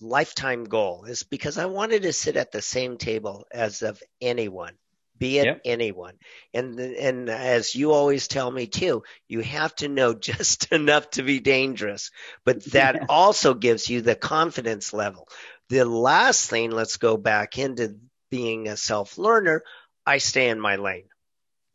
lifetime 0.00 0.64
goal 0.64 1.04
is 1.04 1.24
because 1.24 1.58
I 1.58 1.66
wanted 1.66 2.02
to 2.02 2.12
sit 2.12 2.36
at 2.36 2.52
the 2.52 2.62
same 2.62 2.96
table 2.96 3.44
as 3.50 3.82
of 3.82 4.02
anyone, 4.20 4.74
be 5.18 5.38
it 5.38 5.46
yep. 5.46 5.60
anyone. 5.64 6.14
And 6.54 6.78
and 6.78 7.28
as 7.28 7.74
you 7.74 7.92
always 7.92 8.28
tell 8.28 8.50
me 8.50 8.66
too, 8.66 9.02
you 9.26 9.40
have 9.40 9.74
to 9.76 9.88
know 9.88 10.14
just 10.30 10.72
enough 10.72 11.10
to 11.10 11.22
be 11.22 11.40
dangerous, 11.40 12.10
but 12.44 12.64
that 12.72 12.94
yeah. 12.94 13.06
also 13.08 13.54
gives 13.54 13.88
you 13.88 14.00
the 14.00 14.14
confidence 14.14 14.92
level. 14.92 15.28
The 15.68 15.84
last 15.84 16.48
thing, 16.48 16.70
let's 16.70 16.96
go 16.96 17.16
back 17.16 17.58
into 17.58 17.96
being 18.30 18.68
a 18.68 18.76
self 18.76 19.18
learner. 19.18 19.62
I 20.06 20.18
stay 20.18 20.48
in 20.48 20.60
my 20.60 20.76
lane. 20.76 21.08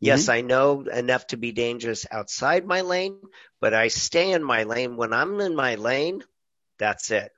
Yes, 0.00 0.24
mm-hmm. 0.24 0.32
I 0.32 0.40
know 0.42 0.80
enough 0.82 1.28
to 1.28 1.36
be 1.36 1.52
dangerous 1.52 2.04
outside 2.10 2.66
my 2.66 2.82
lane, 2.82 3.20
but 3.60 3.72
I 3.72 3.88
stay 3.88 4.32
in 4.32 4.42
my 4.42 4.64
lane. 4.64 4.96
When 4.96 5.12
I'm 5.12 5.40
in 5.40 5.54
my 5.54 5.76
lane, 5.76 6.22
that's 6.78 7.10
it. 7.10 7.30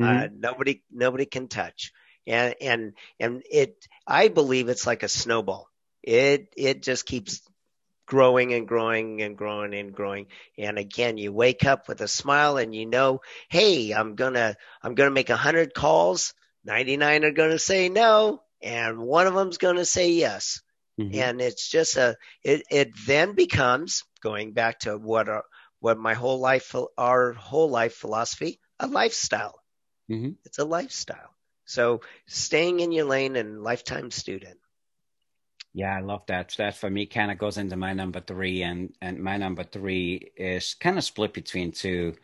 Uh, 0.00 0.04
mm-hmm. 0.04 0.24
Uh, 0.24 0.28
nobody, 0.38 0.82
nobody 0.90 1.26
can 1.26 1.48
touch. 1.48 1.92
And, 2.28 2.54
and, 2.60 2.92
and 3.18 3.42
it, 3.50 3.86
I 4.06 4.28
believe 4.28 4.68
it's 4.68 4.86
like 4.86 5.02
a 5.02 5.08
snowball. 5.08 5.68
It, 6.02 6.52
it 6.56 6.82
just 6.82 7.06
keeps 7.06 7.40
growing 8.06 8.54
and 8.54 8.66
growing 8.66 9.20
and 9.22 9.36
growing 9.36 9.74
and 9.74 9.92
growing. 9.92 10.26
And 10.56 10.78
again, 10.78 11.18
you 11.18 11.32
wake 11.32 11.64
up 11.64 11.88
with 11.88 12.00
a 12.00 12.08
smile 12.08 12.56
and 12.56 12.74
you 12.74 12.86
know, 12.86 13.20
hey, 13.48 13.90
I'm 13.92 14.14
gonna, 14.14 14.56
I'm 14.82 14.94
gonna 14.94 15.10
make 15.10 15.30
a 15.30 15.36
hundred 15.36 15.74
calls. 15.74 16.34
99 16.64 17.24
are 17.24 17.32
gonna 17.32 17.58
say 17.58 17.88
no, 17.88 18.42
and 18.62 18.98
one 18.98 19.26
of 19.26 19.34
them's 19.34 19.58
gonna 19.58 19.84
say 19.84 20.12
yes. 20.12 20.60
Mm-hmm. 20.98 21.18
And 21.18 21.40
it's 21.40 21.68
just 21.68 21.96
a, 21.96 22.16
it, 22.42 22.62
it 22.70 22.90
then 23.06 23.34
becomes 23.34 24.04
going 24.20 24.52
back 24.52 24.80
to 24.80 24.96
what 24.98 25.28
our, 25.28 25.44
what 25.80 25.96
my 25.96 26.14
whole 26.14 26.40
life, 26.40 26.74
our 26.96 27.32
whole 27.32 27.70
life 27.70 27.94
philosophy, 27.94 28.58
a 28.80 28.86
lifestyle. 28.86 29.60
Mm-hmm. 30.10 30.30
It's 30.44 30.58
a 30.58 30.64
lifestyle. 30.64 31.34
So 31.68 32.00
staying 32.26 32.80
in 32.80 32.92
your 32.92 33.04
lane 33.04 33.36
and 33.36 33.62
lifetime 33.62 34.10
student. 34.10 34.58
Yeah, 35.74 35.94
I 35.94 36.00
love 36.00 36.22
that. 36.26 36.54
That 36.56 36.78
for 36.78 36.88
me 36.88 37.04
kind 37.04 37.30
of 37.30 37.36
goes 37.36 37.58
into 37.58 37.76
my 37.76 37.92
number 37.92 38.20
three, 38.20 38.62
and 38.62 38.94
and 39.02 39.20
my 39.20 39.36
number 39.36 39.64
three 39.64 40.32
is 40.34 40.74
kind 40.74 40.96
of 40.96 41.04
split 41.04 41.34
between 41.34 41.72
two. 41.72 42.14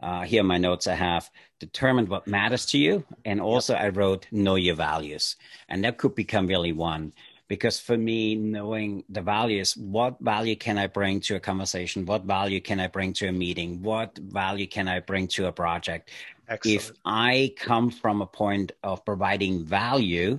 Uh, 0.00 0.22
here 0.22 0.42
my 0.42 0.56
notes 0.56 0.86
I 0.86 0.94
have 0.94 1.30
determined 1.60 2.08
what 2.08 2.26
matters 2.26 2.64
to 2.66 2.78
you, 2.78 3.04
and 3.26 3.42
also 3.42 3.74
yep. 3.74 3.82
I 3.82 3.88
wrote 3.90 4.26
know 4.32 4.56
your 4.56 4.74
values, 4.74 5.36
and 5.68 5.84
that 5.84 5.98
could 5.98 6.14
become 6.14 6.46
really 6.46 6.72
one 6.72 7.12
because 7.46 7.78
for 7.78 7.96
me 7.96 8.34
knowing 8.34 9.04
the 9.08 9.20
values 9.20 9.76
what 9.76 10.18
value 10.20 10.56
can 10.56 10.78
i 10.78 10.86
bring 10.86 11.20
to 11.20 11.36
a 11.36 11.40
conversation 11.40 12.06
what 12.06 12.24
value 12.24 12.60
can 12.60 12.80
i 12.80 12.86
bring 12.86 13.12
to 13.12 13.28
a 13.28 13.32
meeting 13.32 13.82
what 13.82 14.16
value 14.18 14.66
can 14.66 14.88
i 14.88 14.98
bring 14.98 15.28
to 15.28 15.46
a 15.46 15.52
project 15.52 16.10
Excellent. 16.48 16.80
if 16.80 16.92
i 17.04 17.52
come 17.56 17.90
from 17.90 18.22
a 18.22 18.26
point 18.26 18.72
of 18.82 19.04
providing 19.04 19.64
value 19.64 20.38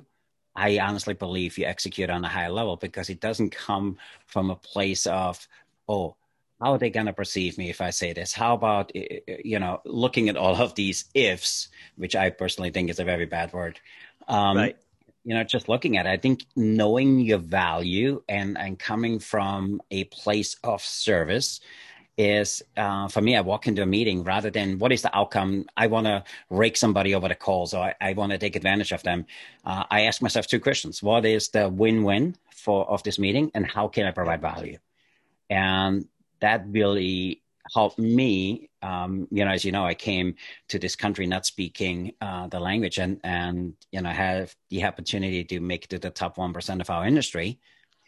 i 0.56 0.80
honestly 0.80 1.14
believe 1.14 1.58
you 1.58 1.66
execute 1.66 2.10
on 2.10 2.24
a 2.24 2.30
higher 2.30 2.52
level 2.52 2.76
because 2.76 3.10
it 3.10 3.20
doesn't 3.20 3.52
come 3.52 3.98
from 4.26 4.50
a 4.50 4.56
place 4.56 5.08
of 5.08 5.48
oh 5.88 6.16
how 6.62 6.72
are 6.72 6.78
they 6.78 6.90
going 6.90 7.06
to 7.06 7.12
perceive 7.14 7.58
me 7.58 7.70
if 7.70 7.82
I 7.82 7.90
say 7.90 8.14
this? 8.14 8.32
How 8.32 8.54
about, 8.54 8.90
you 8.96 9.60
know, 9.60 9.82
looking 9.84 10.30
at 10.30 10.38
all 10.38 10.56
of 10.56 10.74
these 10.74 11.04
ifs, 11.14 11.68
which 11.98 12.16
I 12.16 12.30
personally 12.30 12.70
think 12.70 12.90
is 12.90 13.00
a 13.00 13.04
very 13.04 13.26
bad 13.26 13.52
word. 13.52 13.78
Um, 14.30 14.56
right 14.56 14.78
you 15.26 15.34
know 15.34 15.44
just 15.44 15.68
looking 15.68 15.98
at 15.98 16.06
it 16.06 16.10
i 16.10 16.18
think 16.18 16.46
knowing 16.56 17.20
your 17.20 17.40
value 17.40 18.24
and 18.30 18.58
and 18.58 18.80
coming 18.80 19.20
from 19.20 19.82
a 19.92 20.06
place 20.06 20.56
of 20.64 20.82
service 20.82 21.60
is 22.18 22.64
uh, 22.78 23.08
for 23.08 23.22
me 23.22 23.36
i 23.36 23.42
walk 23.42 23.68
into 23.68 23.82
a 23.82 23.86
meeting 23.86 24.24
rather 24.24 24.50
than 24.50 24.80
what 24.80 24.92
is 24.92 25.02
the 25.02 25.16
outcome 25.16 25.66
i 25.76 25.88
want 25.88 26.06
to 26.06 26.24
rake 26.50 26.78
somebody 26.78 27.14
over 27.14 27.28
the 27.28 27.36
coals 27.36 27.74
or 27.74 27.84
i, 27.84 27.96
I 28.02 28.14
want 28.14 28.32
to 28.32 28.38
take 28.38 28.56
advantage 28.56 28.92
of 28.92 29.04
them 29.04 29.26
uh, 29.66 29.84
i 29.90 30.02
ask 30.02 30.22
myself 30.22 30.48
two 30.48 30.60
questions 30.60 31.04
what 31.04 31.26
is 31.26 31.50
the 31.50 31.70
win-win 31.70 32.36
for 32.52 32.90
of 32.90 33.04
this 33.04 33.20
meeting 33.20 33.52
and 33.54 33.66
how 33.66 33.88
can 33.88 34.06
i 34.06 34.12
provide 34.12 34.42
value 34.42 34.78
and 35.50 36.08
that 36.40 36.66
really 36.68 37.42
helped 37.74 37.98
me 37.98 38.70
um, 38.86 39.28
you 39.32 39.44
know, 39.44 39.52
as 39.52 39.66
you 39.66 39.72
know, 39.72 39.86
I 39.86 39.96
came 39.96 40.36
to 40.70 40.78
this 40.78 40.96
country 40.96 41.26
not 41.26 41.46
speaking 41.46 42.14
uh, 42.22 42.48
the 42.48 42.60
language, 42.60 43.00
and 43.00 43.20
and 43.24 43.74
you 43.92 44.02
know, 44.02 44.10
have 44.10 44.56
the 44.70 44.84
opportunity 44.84 45.44
to 45.44 45.60
make 45.60 45.86
it 45.86 45.90
to 45.92 46.00
the 46.00 46.12
top 46.12 46.38
one 46.38 46.54
percent 46.54 46.82
of 46.82 46.90
our 46.90 47.06
industry. 47.06 47.60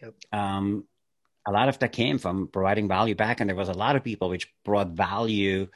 Yep. 0.02 0.14
Um, 0.32 0.86
a 1.48 1.52
lot 1.52 1.70
of 1.70 1.80
that 1.80 1.94
came 1.94 2.20
from 2.20 2.48
providing 2.48 2.88
value 2.88 3.16
back, 3.16 3.40
and 3.40 3.50
there 3.50 3.56
was 3.56 3.70
a 3.70 3.74
lot 3.74 3.96
of 3.96 4.04
people 4.04 4.30
which 4.30 4.54
brought 4.64 4.90
value 4.90 5.68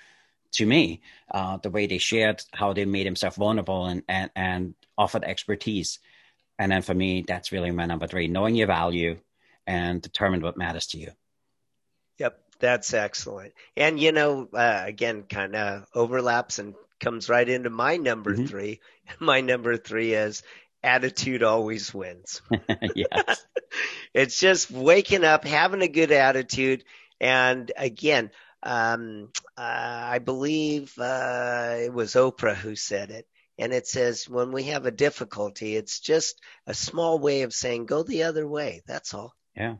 to 0.53 0.65
me. 0.65 1.01
Uh, 1.31 1.57
the 1.57 1.69
way 1.69 1.87
they 1.87 1.97
shared, 1.97 2.43
how 2.51 2.73
they 2.73 2.85
made 2.85 3.07
themselves 3.07 3.37
vulnerable, 3.37 3.85
and 3.85 4.03
and 4.07 4.29
and 4.35 4.75
offered 4.97 5.23
expertise. 5.23 5.99
And 6.59 6.71
then 6.71 6.83
for 6.83 6.93
me, 6.93 7.23
that's 7.27 7.51
really 7.51 7.71
my 7.71 7.85
number 7.85 8.05
three: 8.05 8.27
knowing 8.27 8.55
your 8.55 8.67
value 8.67 9.17
and 9.65 10.01
determine 10.01 10.41
what 10.41 10.57
matters 10.57 10.87
to 10.87 10.97
you. 10.97 11.11
Yep. 12.17 12.37
That's 12.59 12.93
excellent. 12.93 13.53
And, 13.75 13.99
you 13.99 14.11
know, 14.11 14.47
uh, 14.53 14.83
again, 14.85 15.23
kind 15.23 15.55
of 15.55 15.87
overlaps 15.95 16.59
and 16.59 16.75
comes 16.99 17.27
right 17.27 17.47
into 17.49 17.71
my 17.71 17.97
number 17.97 18.33
mm-hmm. 18.33 18.45
three. 18.45 18.79
My 19.19 19.41
number 19.41 19.75
three 19.75 20.13
is 20.13 20.43
attitude 20.83 21.43
always 21.43 21.93
wins. 21.93 22.41
yes. 22.95 23.45
it's 24.13 24.39
just 24.39 24.71
waking 24.71 25.23
up, 25.23 25.45
having 25.45 25.81
a 25.81 25.88
good 25.88 26.11
attitude. 26.11 26.83
And 27.19 27.71
again, 27.77 28.31
um, 28.63 29.29
uh, 29.57 29.61
I 29.61 30.19
believe 30.19 30.93
uh, 30.97 31.75
it 31.79 31.93
was 31.93 32.13
Oprah 32.13 32.55
who 32.55 32.75
said 32.75 33.11
it. 33.11 33.27
And 33.57 33.73
it 33.73 33.88
says, 33.88 34.27
when 34.27 34.51
we 34.51 34.63
have 34.63 34.85
a 34.85 34.91
difficulty, 34.91 35.75
it's 35.75 36.00
just 36.00 36.39
a 36.65 36.73
small 36.73 37.19
way 37.19 37.43
of 37.43 37.53
saying, 37.53 37.85
go 37.85 38.01
the 38.01 38.23
other 38.23 38.47
way. 38.47 38.81
That's 38.88 39.13
all. 39.13 39.35
Yeah. 39.55 39.75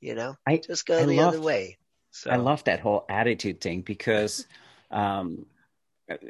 You 0.00 0.14
know, 0.14 0.36
I, 0.46 0.58
just 0.58 0.86
go 0.86 0.98
I 0.98 1.06
the 1.06 1.20
other 1.20 1.40
way. 1.40 1.78
So. 2.12 2.30
I 2.30 2.36
love 2.36 2.64
that 2.64 2.80
whole 2.80 3.04
attitude 3.08 3.60
thing 3.60 3.80
because 3.82 4.46
um, 4.90 5.46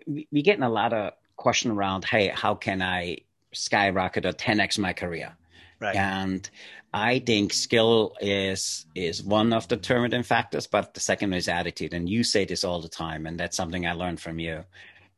we, 0.06 0.26
we 0.32 0.40
in 0.42 0.62
a 0.62 0.70
lot 0.70 0.92
of 0.92 1.12
question 1.36 1.70
around, 1.70 2.04
hey, 2.04 2.28
how 2.28 2.54
can 2.54 2.80
I 2.80 3.18
skyrocket 3.52 4.26
or 4.26 4.32
10x 4.32 4.78
my 4.78 4.92
career? 4.92 5.36
Right. 5.80 5.94
And 5.94 6.48
I 6.92 7.18
think 7.18 7.52
skill 7.52 8.14
is 8.20 8.86
is 8.94 9.22
one 9.22 9.52
of 9.52 9.68
the 9.68 9.76
determining 9.76 10.22
factors, 10.22 10.66
but 10.66 10.94
the 10.94 11.00
second 11.00 11.34
is 11.34 11.48
attitude. 11.48 11.92
And 11.92 12.08
you 12.08 12.24
say 12.24 12.44
this 12.44 12.64
all 12.64 12.80
the 12.80 12.88
time, 12.88 13.26
and 13.26 13.38
that's 13.38 13.56
something 13.56 13.86
I 13.86 13.92
learned 13.92 14.20
from 14.20 14.38
you. 14.38 14.64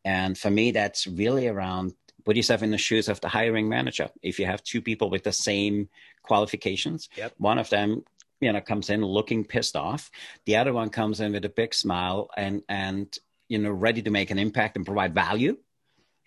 And 0.05 0.37
for 0.37 0.51
me, 0.51 0.73
that's 0.73 1.07
really 1.07 1.47
around 1.47 1.95
put 2.25 2.37
yourself 2.37 2.63
in 2.63 2.71
the 2.71 2.79
shoes 2.79 3.09
of 3.09 3.21
the 3.21 3.29
hiring 3.29 3.69
manager. 3.69 4.11
If 4.23 4.39
you 4.39 4.47
have 4.47 4.63
two 4.63 4.83
people 4.83 5.09
with 5.09 5.23
the 5.23 5.33
same 5.33 5.89
qualifications, 6.23 7.09
yep. 7.17 7.33
one 7.39 7.59
of 7.59 7.71
them 7.71 8.05
you 8.41 8.53
know 8.53 8.61
comes 8.61 8.91
in 8.91 9.05
looking 9.05 9.45
pissed 9.45 9.77
off 9.77 10.11
the 10.45 10.57
other 10.57 10.73
one 10.73 10.91
comes 10.91 11.21
in 11.21 11.33
with 11.33 11.45
a 11.45 11.49
big 11.49 11.75
smile 11.75 12.31
and 12.37 12.63
and 12.69 13.19
you 13.49 13.59
know 13.59 13.71
ready 13.71 14.03
to 14.03 14.11
make 14.11 14.31
an 14.31 14.39
impact 14.39 14.77
and 14.77 14.87
provide 14.87 15.15
value 15.15 15.57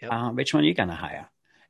yep. 0.01 0.11
uh, 0.11 0.29
which 0.31 0.53
one 0.53 0.63
are 0.63 0.67
you 0.67 0.73
going 0.73 0.89
to 0.89 0.95
hire 0.95 1.29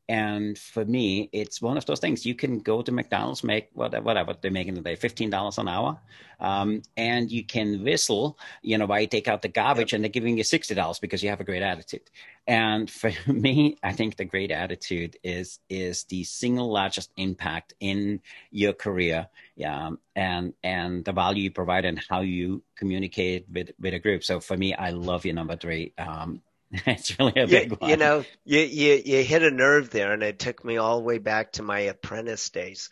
and 0.10 0.58
for 0.58 0.84
me, 0.84 1.30
it's 1.32 1.62
one 1.62 1.78
of 1.78 1.86
those 1.86 2.00
things. 2.00 2.26
You 2.26 2.36
can 2.36 2.60
go 2.60 2.82
to 2.82 2.92
McDonald's, 2.92 3.44
make 3.44 3.70
whatever, 3.74 4.04
whatever 4.04 4.36
they're 4.40 4.52
making 4.52 4.76
today, 4.76 4.96
fifteen 4.96 5.30
dollars 5.30 5.58
an 5.58 5.68
hour, 5.68 6.00
um, 6.40 6.82
and 6.98 7.32
you 7.32 7.46
can 7.46 7.84
whistle, 7.84 8.38
you 8.62 8.78
know, 8.78 8.86
while 8.86 9.00
you 9.00 9.08
take 9.08 9.28
out 9.28 9.42
the 9.42 9.48
garbage, 9.48 9.94
yep. 9.94 9.98
and 9.98 10.04
they're 10.04 10.10
giving 10.10 10.38
you 10.38 10.44
sixty 10.44 10.76
dollars 10.76 11.00
because 11.00 11.24
you 11.24 11.30
have 11.30 11.40
a 11.40 11.46
great 11.46 11.62
attitude. 11.62 12.10
And 12.48 12.90
for 12.90 13.12
me, 13.28 13.78
I 13.84 13.94
think 13.94 14.18
the 14.18 14.26
great 14.26 14.52
attitude 14.52 15.18
is 15.24 15.60
is 15.70 16.04
the 16.06 16.24
single 16.24 16.72
largest 16.72 17.12
impact 17.18 17.74
in 17.80 18.22
your 18.52 18.74
career, 18.74 19.28
yeah, 19.56 19.92
and 20.16 20.54
and 20.64 21.06
the 21.06 21.14
value 21.14 21.44
you 21.44 21.52
provide 21.52 21.86
and 21.86 22.02
how 22.10 22.22
you 22.22 22.64
communicate 22.76 23.46
with 23.52 23.72
with 23.80 23.94
a 23.94 24.00
group. 24.00 24.24
So 24.24 24.40
for 24.40 24.58
me, 24.58 24.74
I 24.74 24.90
love 24.90 25.26
your 25.26 25.36
number 25.36 25.56
three. 25.56 25.94
Um, 25.98 26.42
it's 26.86 27.18
really 27.20 27.42
a 27.42 27.48
big 27.48 27.72
you, 27.72 27.78
one. 27.78 27.90
You 27.90 27.98
know, 27.98 28.24
you, 28.46 28.60
you, 28.60 29.02
you 29.04 29.24
hit 29.24 29.44
a 29.44 29.52
nerve 29.52 29.90
there, 29.90 30.14
and 30.14 30.24
it 30.24 30.40
took 30.40 30.64
me 30.64 30.78
all 30.78 30.98
the 30.98 31.04
way 31.04 31.18
back 31.18 31.54
to 31.54 31.64
my 31.64 31.80
apprentice 31.82 32.50
days. 32.50 32.90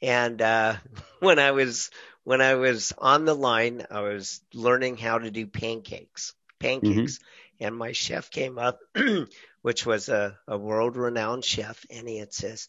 And 0.00 0.40
uh, 0.42 0.76
when 1.20 1.38
I 1.38 1.52
was 1.52 1.90
when 2.24 2.40
I 2.40 2.54
was 2.54 2.92
on 2.98 3.24
the 3.24 3.34
line, 3.34 3.86
I 3.90 4.00
was 4.00 4.40
learning 4.54 4.96
how 4.96 5.18
to 5.18 5.30
do 5.30 5.46
pancakes, 5.46 6.34
pancakes, 6.60 7.18
mm-hmm. 7.18 7.66
and 7.66 7.76
my 7.76 7.92
chef 7.92 8.30
came 8.30 8.58
up, 8.58 8.78
which 9.62 9.86
was 9.86 10.08
a, 10.08 10.38
a 10.46 10.56
world 10.56 10.96
renowned 10.96 11.44
chef, 11.44 11.84
and 11.90 12.06
he 12.06 12.18
had 12.18 12.32
says, 12.32 12.68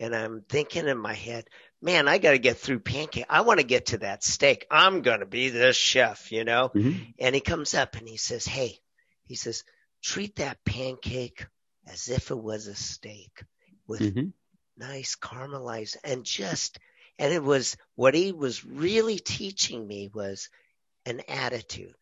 and 0.00 0.14
I'm 0.14 0.42
thinking 0.48 0.88
in 0.88 0.98
my 0.98 1.14
head, 1.14 1.44
man, 1.82 2.08
I 2.08 2.18
got 2.18 2.32
to 2.32 2.38
get 2.38 2.56
through 2.56 2.80
pancake. 2.80 3.26
I 3.28 3.42
want 3.42 3.60
to 3.60 3.66
get 3.66 3.86
to 3.86 3.98
that 3.98 4.24
steak. 4.24 4.66
I'm 4.70 5.02
going 5.02 5.20
to 5.20 5.26
be 5.26 5.50
this 5.50 5.76
chef, 5.76 6.32
you 6.32 6.44
know? 6.44 6.70
Mm-hmm. 6.74 7.02
And 7.18 7.34
he 7.34 7.42
comes 7.42 7.74
up 7.74 7.96
and 7.96 8.08
he 8.08 8.16
says, 8.16 8.46
Hey, 8.46 8.78
he 9.24 9.34
says, 9.34 9.62
treat 10.02 10.36
that 10.36 10.64
pancake 10.64 11.46
as 11.86 12.08
if 12.08 12.30
it 12.30 12.38
was 12.38 12.66
a 12.66 12.74
steak 12.74 13.44
with 13.86 14.00
mm-hmm. 14.00 14.28
nice 14.76 15.16
caramelized 15.16 15.96
and 16.04 16.24
just, 16.24 16.78
and 17.18 17.32
it 17.32 17.42
was 17.42 17.76
what 17.96 18.14
he 18.14 18.32
was 18.32 18.64
really 18.64 19.18
teaching 19.18 19.86
me 19.86 20.10
was 20.12 20.48
an 21.06 21.20
attitude, 21.28 21.94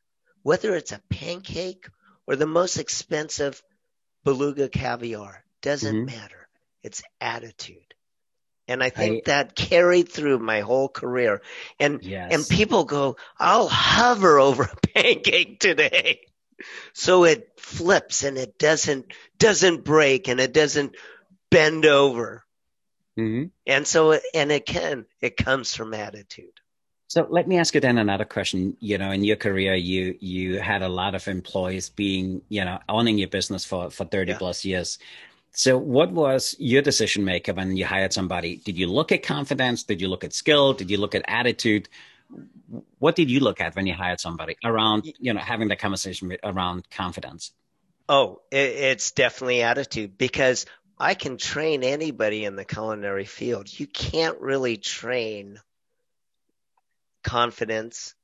whether 0.43 0.75
it's 0.75 0.93
a 0.93 1.03
pancake 1.11 1.89
or 2.27 2.37
the 2.37 2.47
most 2.47 2.77
expensive 2.77 3.63
beluga 4.25 4.69
caviar, 4.69 5.45
doesn't 5.63 5.95
mm-hmm. 5.95 6.07
matter. 6.07 6.49
It's 6.83 7.03
attitude. 7.21 7.95
And 8.69 8.83
I 8.83 8.91
think 8.91 9.27
I, 9.27 9.31
that 9.31 9.55
carried 9.55 10.11
through 10.11 10.39
my 10.39 10.61
whole 10.61 10.91
career. 10.91 11.41
And 11.81 12.03
yes. 12.03 12.33
and 12.35 12.47
people 12.47 12.85
go, 12.85 13.17
I'll 13.39 13.69
hover 13.69 14.39
over 14.39 14.65
a 14.65 14.77
pancake 14.95 15.59
today. 15.59 16.21
So 16.93 17.25
it 17.25 17.53
flips 17.57 18.25
and 18.25 18.39
it 18.39 18.59
doesn't 18.59 19.13
doesn't 19.39 19.85
break 19.85 20.29
and 20.29 20.41
it 20.41 20.53
doesn't 20.53 20.95
bend 21.51 21.87
over. 21.87 22.45
Mm-hmm. 23.19 23.47
And 23.67 23.87
so 23.87 24.19
and 24.35 24.53
it 24.53 24.67
can 24.67 25.07
it 25.21 25.37
comes 25.37 25.75
from 25.75 25.95
attitude. 25.95 26.53
So 27.09 27.27
let 27.31 27.49
me 27.49 27.57
ask 27.57 27.75
you 27.75 27.81
then 27.81 27.97
another 27.97 28.27
question. 28.27 28.77
You 28.81 28.99
know, 28.99 29.11
in 29.11 29.25
your 29.25 29.37
career, 29.37 29.75
you 29.75 30.17
you 30.21 30.61
had 30.61 30.83
a 30.83 30.89
lot 30.89 31.15
of 31.15 31.27
employees 31.27 31.89
being, 31.89 32.43
you 32.49 32.65
know, 32.65 32.79
owning 32.89 33.19
your 33.19 33.29
business 33.29 33.65
for 33.65 33.91
for 33.91 34.05
thirty 34.05 34.33
yeah. 34.33 34.39
plus 34.39 34.65
years. 34.65 34.99
So, 35.53 35.79
what 35.79 36.13
was 36.13 36.55
your 36.59 36.83
decision 36.83 37.25
maker 37.25 37.55
when 37.55 37.77
you 37.77 37.87
hired 37.87 38.13
somebody? 38.13 38.57
Did 38.57 38.79
you 38.79 38.87
look 38.87 39.11
at 39.11 39.23
confidence? 39.23 39.83
Did 39.83 40.01
you 40.01 40.09
look 40.09 40.23
at 40.23 40.35
skill? 40.35 40.75
Did 40.75 40.91
you 40.91 40.99
look 40.99 41.15
at 41.15 41.25
attitude? 41.27 41.89
What 42.99 43.17
did 43.17 43.31
you 43.31 43.41
look 43.41 43.61
at 43.61 43.75
when 43.75 43.87
you 43.87 43.95
hired 43.95 44.21
somebody 44.21 44.57
around, 44.65 45.11
you 45.19 45.33
know, 45.33 45.41
having 45.41 45.69
the 45.69 45.77
conversation 45.77 46.37
around 46.45 46.89
confidence? 46.91 47.53
Oh, 48.09 48.41
it's 48.51 49.11
definitely 49.13 49.63
attitude 49.63 50.17
because 50.17 50.67
I 50.99 51.15
can 51.15 51.37
train 51.37 51.85
anybody 51.85 52.45
in 52.45 52.57
the 52.57 52.65
culinary 52.65 53.25
field. 53.25 53.69
You 53.71 53.87
can't 53.87 54.41
really 54.41 54.77
train 54.77 55.61
confidence, 57.23 58.15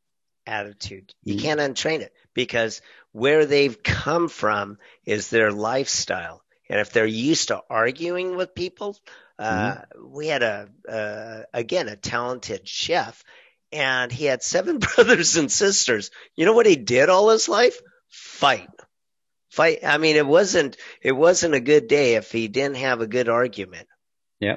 attitude. 0.47 1.15
You 1.23 1.35
mm-hmm. 1.35 1.43
can't 1.43 1.61
untrain 1.61 2.01
it 2.01 2.13
because 2.33 2.83
where 3.13 3.47
they've 3.47 3.83
come 3.83 4.29
from 4.29 4.79
is 5.05 5.29
their 5.29 5.53
lifestyle. 5.53 6.43
And 6.69 6.81
if 6.81 6.93
they're 6.93 7.07
used 7.07 7.49
to 7.49 7.63
arguing 7.69 8.37
with 8.37 8.55
people, 8.55 8.97
uh, 9.39 9.75
mm-hmm. 9.75 10.13
we 10.13 10.29
had 10.29 10.43
a, 10.43 10.69
uh, 10.89 11.43
again, 11.53 11.89
a 11.89 11.97
talented 11.97 12.67
chef 12.67 13.23
and 13.75 14.11
he 14.11 14.25
had 14.25 14.43
seven 14.43 14.79
brothers 14.95 15.37
and 15.37 15.51
sisters. 15.51 16.11
You 16.37 16.47
know 16.47 16.53
what 16.53 16.67
he 16.67 16.77
did 16.77 17.09
all 17.09 17.31
his 17.31 17.49
life? 17.49 17.79
Fight. 18.09 18.71
Fight. 19.51 19.81
I 19.85 19.99
mean, 19.99 20.17
it 20.17 20.27
wasn't, 20.27 20.77
it 21.03 21.13
wasn't 21.13 21.55
a 21.55 21.61
good 21.61 21.89
day 21.89 22.15
if 22.15 22.33
he 22.33 22.49
didn't 22.49 22.77
have 22.77 23.01
a 23.01 23.07
good 23.07 23.29
argument. 23.29 23.87
Yeah. 24.41 24.57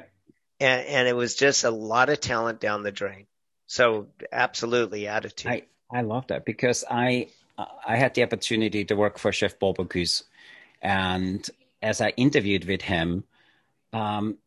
And, 0.60 0.86
and 0.86 1.08
it 1.08 1.14
was 1.14 1.34
just 1.34 1.64
a 1.64 1.70
lot 1.70 2.08
of 2.08 2.20
talent 2.20 2.60
down 2.60 2.82
the 2.82 2.92
drain. 2.92 3.26
So 3.66 4.08
absolutely 4.32 5.06
attitude. 5.06 5.52
I, 5.52 5.62
I 5.90 6.02
love 6.02 6.28
that 6.28 6.44
because 6.44 6.84
I, 6.90 7.28
I 7.86 7.96
had 7.96 8.14
the 8.14 8.22
opportunity 8.22 8.84
to 8.86 8.94
work 8.94 9.18
for 9.18 9.30
Chef 9.30 9.58
Bob 9.58 9.76
Bocuse 9.76 10.22
and 10.82 11.48
as 11.82 12.00
I 12.00 12.10
interviewed 12.10 12.64
with 12.64 12.82
him, 12.82 13.24
um, 13.92 14.38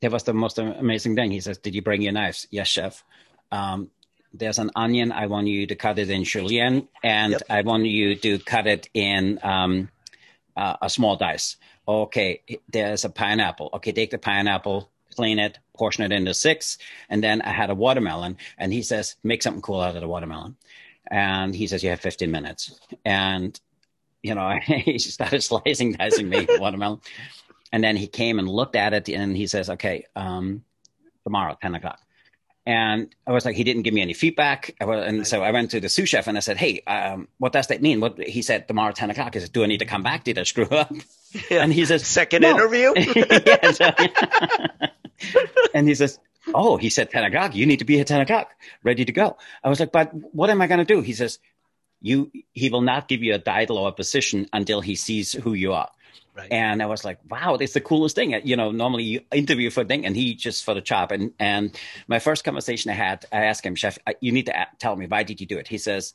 that 0.00 0.10
was 0.10 0.24
the 0.24 0.34
most 0.34 0.58
amazing 0.58 1.14
thing. 1.14 1.30
He 1.30 1.40
says, 1.40 1.58
"Did 1.58 1.74
you 1.74 1.82
bring 1.82 2.02
your 2.02 2.12
knives?" 2.12 2.46
Yes, 2.50 2.68
chef. 2.68 3.04
Um, 3.52 3.90
there's 4.32 4.58
an 4.58 4.70
onion. 4.76 5.12
I 5.12 5.26
want 5.26 5.46
you 5.46 5.66
to 5.66 5.74
cut 5.74 5.98
it 5.98 6.10
in 6.10 6.24
julienne, 6.24 6.88
and 7.02 7.32
yep. 7.32 7.42
I 7.50 7.62
want 7.62 7.86
you 7.86 8.16
to 8.16 8.38
cut 8.38 8.66
it 8.66 8.88
in 8.94 9.38
um, 9.42 9.88
uh, 10.56 10.76
a 10.82 10.90
small 10.90 11.16
dice. 11.16 11.56
Okay, 11.86 12.42
there's 12.68 13.04
a 13.04 13.10
pineapple. 13.10 13.70
Okay, 13.74 13.92
take 13.92 14.10
the 14.10 14.18
pineapple, 14.18 14.90
clean 15.16 15.38
it, 15.38 15.58
portion 15.76 16.04
it 16.04 16.12
into 16.12 16.34
six, 16.34 16.78
and 17.08 17.22
then 17.22 17.42
I 17.42 17.50
had 17.50 17.70
a 17.70 17.74
watermelon. 17.74 18.36
And 18.58 18.72
he 18.72 18.82
says, 18.82 19.16
make 19.24 19.42
something 19.42 19.62
cool 19.62 19.80
out 19.80 19.96
of 19.96 20.00
the 20.00 20.08
watermelon. 20.08 20.56
And 21.10 21.54
he 21.56 21.66
says, 21.66 21.82
you 21.82 21.90
have 21.90 22.00
15 22.00 22.30
minutes. 22.30 22.78
And 23.04 23.58
you 24.22 24.34
know, 24.34 24.58
he 24.64 24.98
started 24.98 25.42
slicing, 25.42 25.92
dicing 25.92 26.28
me 26.28 26.46
watermelon. 26.58 27.00
And 27.72 27.84
then 27.84 27.96
he 27.96 28.06
came 28.06 28.38
and 28.38 28.48
looked 28.48 28.76
at 28.76 28.92
it 28.92 29.08
and 29.08 29.36
he 29.36 29.46
says, 29.46 29.70
okay, 29.70 30.04
um, 30.16 30.64
tomorrow, 31.24 31.56
10 31.60 31.76
o'clock. 31.76 32.00
And 32.70 33.12
I 33.26 33.32
was 33.32 33.44
like, 33.44 33.56
he 33.56 33.64
didn't 33.64 33.82
give 33.82 33.92
me 33.92 34.00
any 34.00 34.12
feedback. 34.12 34.76
And 34.78 35.26
so 35.26 35.42
I 35.42 35.50
went 35.50 35.72
to 35.72 35.80
the 35.80 35.88
sous 35.88 36.08
chef 36.08 36.28
and 36.28 36.36
I 36.36 36.40
said, 36.40 36.56
Hey, 36.56 36.82
um, 36.82 37.26
what 37.38 37.52
does 37.52 37.66
that 37.66 37.82
mean? 37.82 37.98
What 37.98 38.16
he 38.22 38.42
said 38.42 38.68
tomorrow, 38.68 38.92
10 38.92 39.10
o'clock. 39.10 39.34
I 39.34 39.40
said, 39.40 39.52
do 39.52 39.64
I 39.64 39.66
need 39.66 39.78
to 39.78 39.86
come 39.86 40.04
back? 40.04 40.22
Did 40.22 40.38
I 40.38 40.44
screw 40.44 40.66
up? 40.66 40.92
Yeah. 41.48 41.62
And 41.62 41.72
he 41.72 41.84
says, 41.84 42.04
second 42.08 42.42
no. 42.42 42.50
interview. 42.50 42.92
yeah, 42.96 43.70
so, 43.70 43.88
and 45.72 45.86
he 45.86 45.94
says, 45.94 46.18
Oh, 46.52 46.76
he 46.76 46.90
said 46.90 47.08
10 47.08 47.22
o'clock. 47.22 47.54
You 47.54 47.66
need 47.66 47.78
to 47.78 47.84
be 47.84 48.00
at 48.00 48.08
10 48.08 48.22
o'clock, 48.22 48.50
ready 48.82 49.04
to 49.04 49.12
go. 49.12 49.36
I 49.62 49.68
was 49.68 49.78
like, 49.78 49.92
but 49.92 50.10
what 50.12 50.50
am 50.50 50.60
I 50.60 50.66
going 50.66 50.84
to 50.84 50.84
do? 50.84 51.02
He 51.02 51.12
says, 51.12 51.38
you 52.00 52.32
he 52.52 52.68
will 52.68 52.80
not 52.80 53.06
give 53.06 53.22
you 53.22 53.34
a 53.34 53.38
title 53.38 53.78
or 53.78 53.90
a 53.90 53.92
position 53.92 54.48
until 54.52 54.80
he 54.80 54.96
sees 54.96 55.32
who 55.32 55.52
you 55.52 55.72
are. 55.72 55.90
Right. 56.40 56.52
And 56.52 56.82
I 56.82 56.86
was 56.86 57.04
like, 57.04 57.18
wow, 57.28 57.56
that's 57.58 57.74
the 57.74 57.80
coolest 57.80 58.16
thing. 58.16 58.34
You 58.44 58.56
know, 58.56 58.70
normally 58.70 59.04
you 59.04 59.20
interview 59.30 59.68
for 59.70 59.82
a 59.82 59.84
thing 59.84 60.06
and 60.06 60.16
he 60.16 60.34
just 60.34 60.64
for 60.64 60.72
the 60.72 60.80
job. 60.80 61.12
And, 61.12 61.32
and 61.38 61.78
my 62.08 62.18
first 62.18 62.44
conversation 62.44 62.90
I 62.90 62.94
had, 62.94 63.26
I 63.30 63.44
asked 63.44 63.64
him, 63.64 63.74
chef, 63.74 63.98
uh, 64.06 64.14
you 64.20 64.32
need 64.32 64.46
to 64.46 64.66
tell 64.78 64.96
me, 64.96 65.06
why 65.06 65.22
did 65.22 65.40
you 65.40 65.46
do 65.46 65.58
it? 65.58 65.68
He 65.68 65.76
says, 65.76 66.14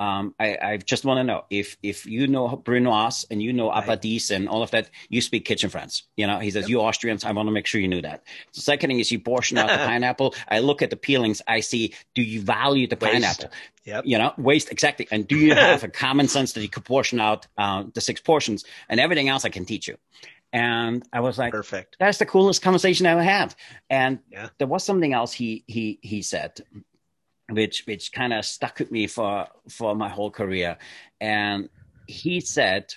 um, 0.00 0.34
I, 0.40 0.56
I, 0.62 0.76
just 0.78 1.04
want 1.04 1.18
to 1.18 1.24
know 1.24 1.44
if 1.50 1.76
if 1.82 2.06
you 2.06 2.26
know 2.26 2.48
Brunoise 2.56 3.26
and 3.30 3.42
you 3.42 3.52
know 3.52 3.70
right. 3.70 4.30
and 4.30 4.48
all 4.48 4.62
of 4.62 4.70
that, 4.70 4.90
you 5.10 5.20
speak 5.20 5.44
kitchen 5.44 5.68
French. 5.68 6.04
You 6.16 6.26
know, 6.26 6.38
he 6.38 6.50
says, 6.50 6.62
yep. 6.62 6.70
you 6.70 6.80
Austrians, 6.80 7.22
I 7.22 7.32
want 7.32 7.48
to 7.48 7.52
make 7.52 7.66
sure 7.66 7.82
you 7.82 7.88
knew 7.88 8.00
that. 8.00 8.24
The 8.54 8.62
second 8.62 8.88
thing 8.88 8.98
is 8.98 9.12
you 9.12 9.20
portion 9.20 9.58
out 9.58 9.68
the 9.68 9.76
pineapple. 9.86 10.34
I 10.48 10.60
look 10.60 10.80
at 10.80 10.88
the 10.88 10.96
peelings. 10.96 11.42
I 11.46 11.60
see, 11.60 11.92
do 12.14 12.22
you 12.22 12.40
value 12.40 12.86
the 12.86 12.96
waste. 12.96 13.12
pineapple? 13.12 13.50
Yep. 13.84 14.04
You 14.06 14.16
know, 14.16 14.32
waste, 14.38 14.72
exactly. 14.72 15.06
And 15.10 15.28
do 15.28 15.36
you 15.36 15.54
have 15.54 15.84
a 15.84 15.88
common 16.06 16.28
sense 16.28 16.54
that 16.54 16.62
you 16.62 16.70
could 16.70 16.86
portion 16.86 17.20
out 17.20 17.46
uh, 17.58 17.84
the 17.92 18.00
six 18.00 18.22
portions 18.22 18.64
and 18.88 19.00
everything 19.00 19.28
else 19.28 19.44
I 19.44 19.50
can 19.50 19.66
teach 19.66 19.86
you? 19.86 19.98
And 20.50 21.06
I 21.12 21.20
was 21.20 21.36
like, 21.36 21.52
perfect. 21.52 21.96
That's 22.00 22.16
the 22.16 22.26
coolest 22.26 22.62
conversation 22.62 23.06
I 23.06 23.10
ever 23.10 23.22
had. 23.22 23.54
And 23.90 24.20
yeah. 24.32 24.48
there 24.56 24.66
was 24.66 24.82
something 24.82 25.12
else 25.12 25.32
he, 25.32 25.62
he, 25.66 25.98
he 26.00 26.22
said 26.22 26.58
which 27.50 27.84
which 27.86 28.12
kind 28.12 28.32
of 28.32 28.44
stuck 28.44 28.78
with 28.78 28.90
me 28.90 29.06
for 29.06 29.46
for 29.68 29.94
my 29.94 30.08
whole 30.08 30.30
career. 30.30 30.78
And 31.20 31.68
he 32.06 32.40
said, 32.40 32.94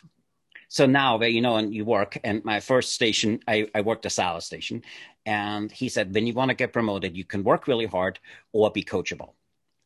so 0.68 0.86
now 0.86 1.18
where 1.18 1.30
you 1.30 1.42
know 1.42 1.58
and 1.58 1.74
you 1.74 1.86
work, 1.86 2.18
and 2.24 2.44
my 2.44 2.60
first 2.60 2.94
station, 2.94 3.40
I, 3.48 3.68
I 3.76 3.82
worked 3.82 4.06
a 4.06 4.10
salad 4.10 4.44
station, 4.44 4.84
and 5.26 5.72
he 5.72 5.88
said, 5.90 6.14
when 6.14 6.26
you 6.26 6.34
want 6.34 6.50
to 6.50 6.56
get 6.56 6.74
promoted, 6.74 7.16
you 7.16 7.26
can 7.26 7.44
work 7.44 7.68
really 7.68 7.86
hard 7.86 8.20
or 8.54 8.72
be 8.72 8.84
coachable. 8.84 9.34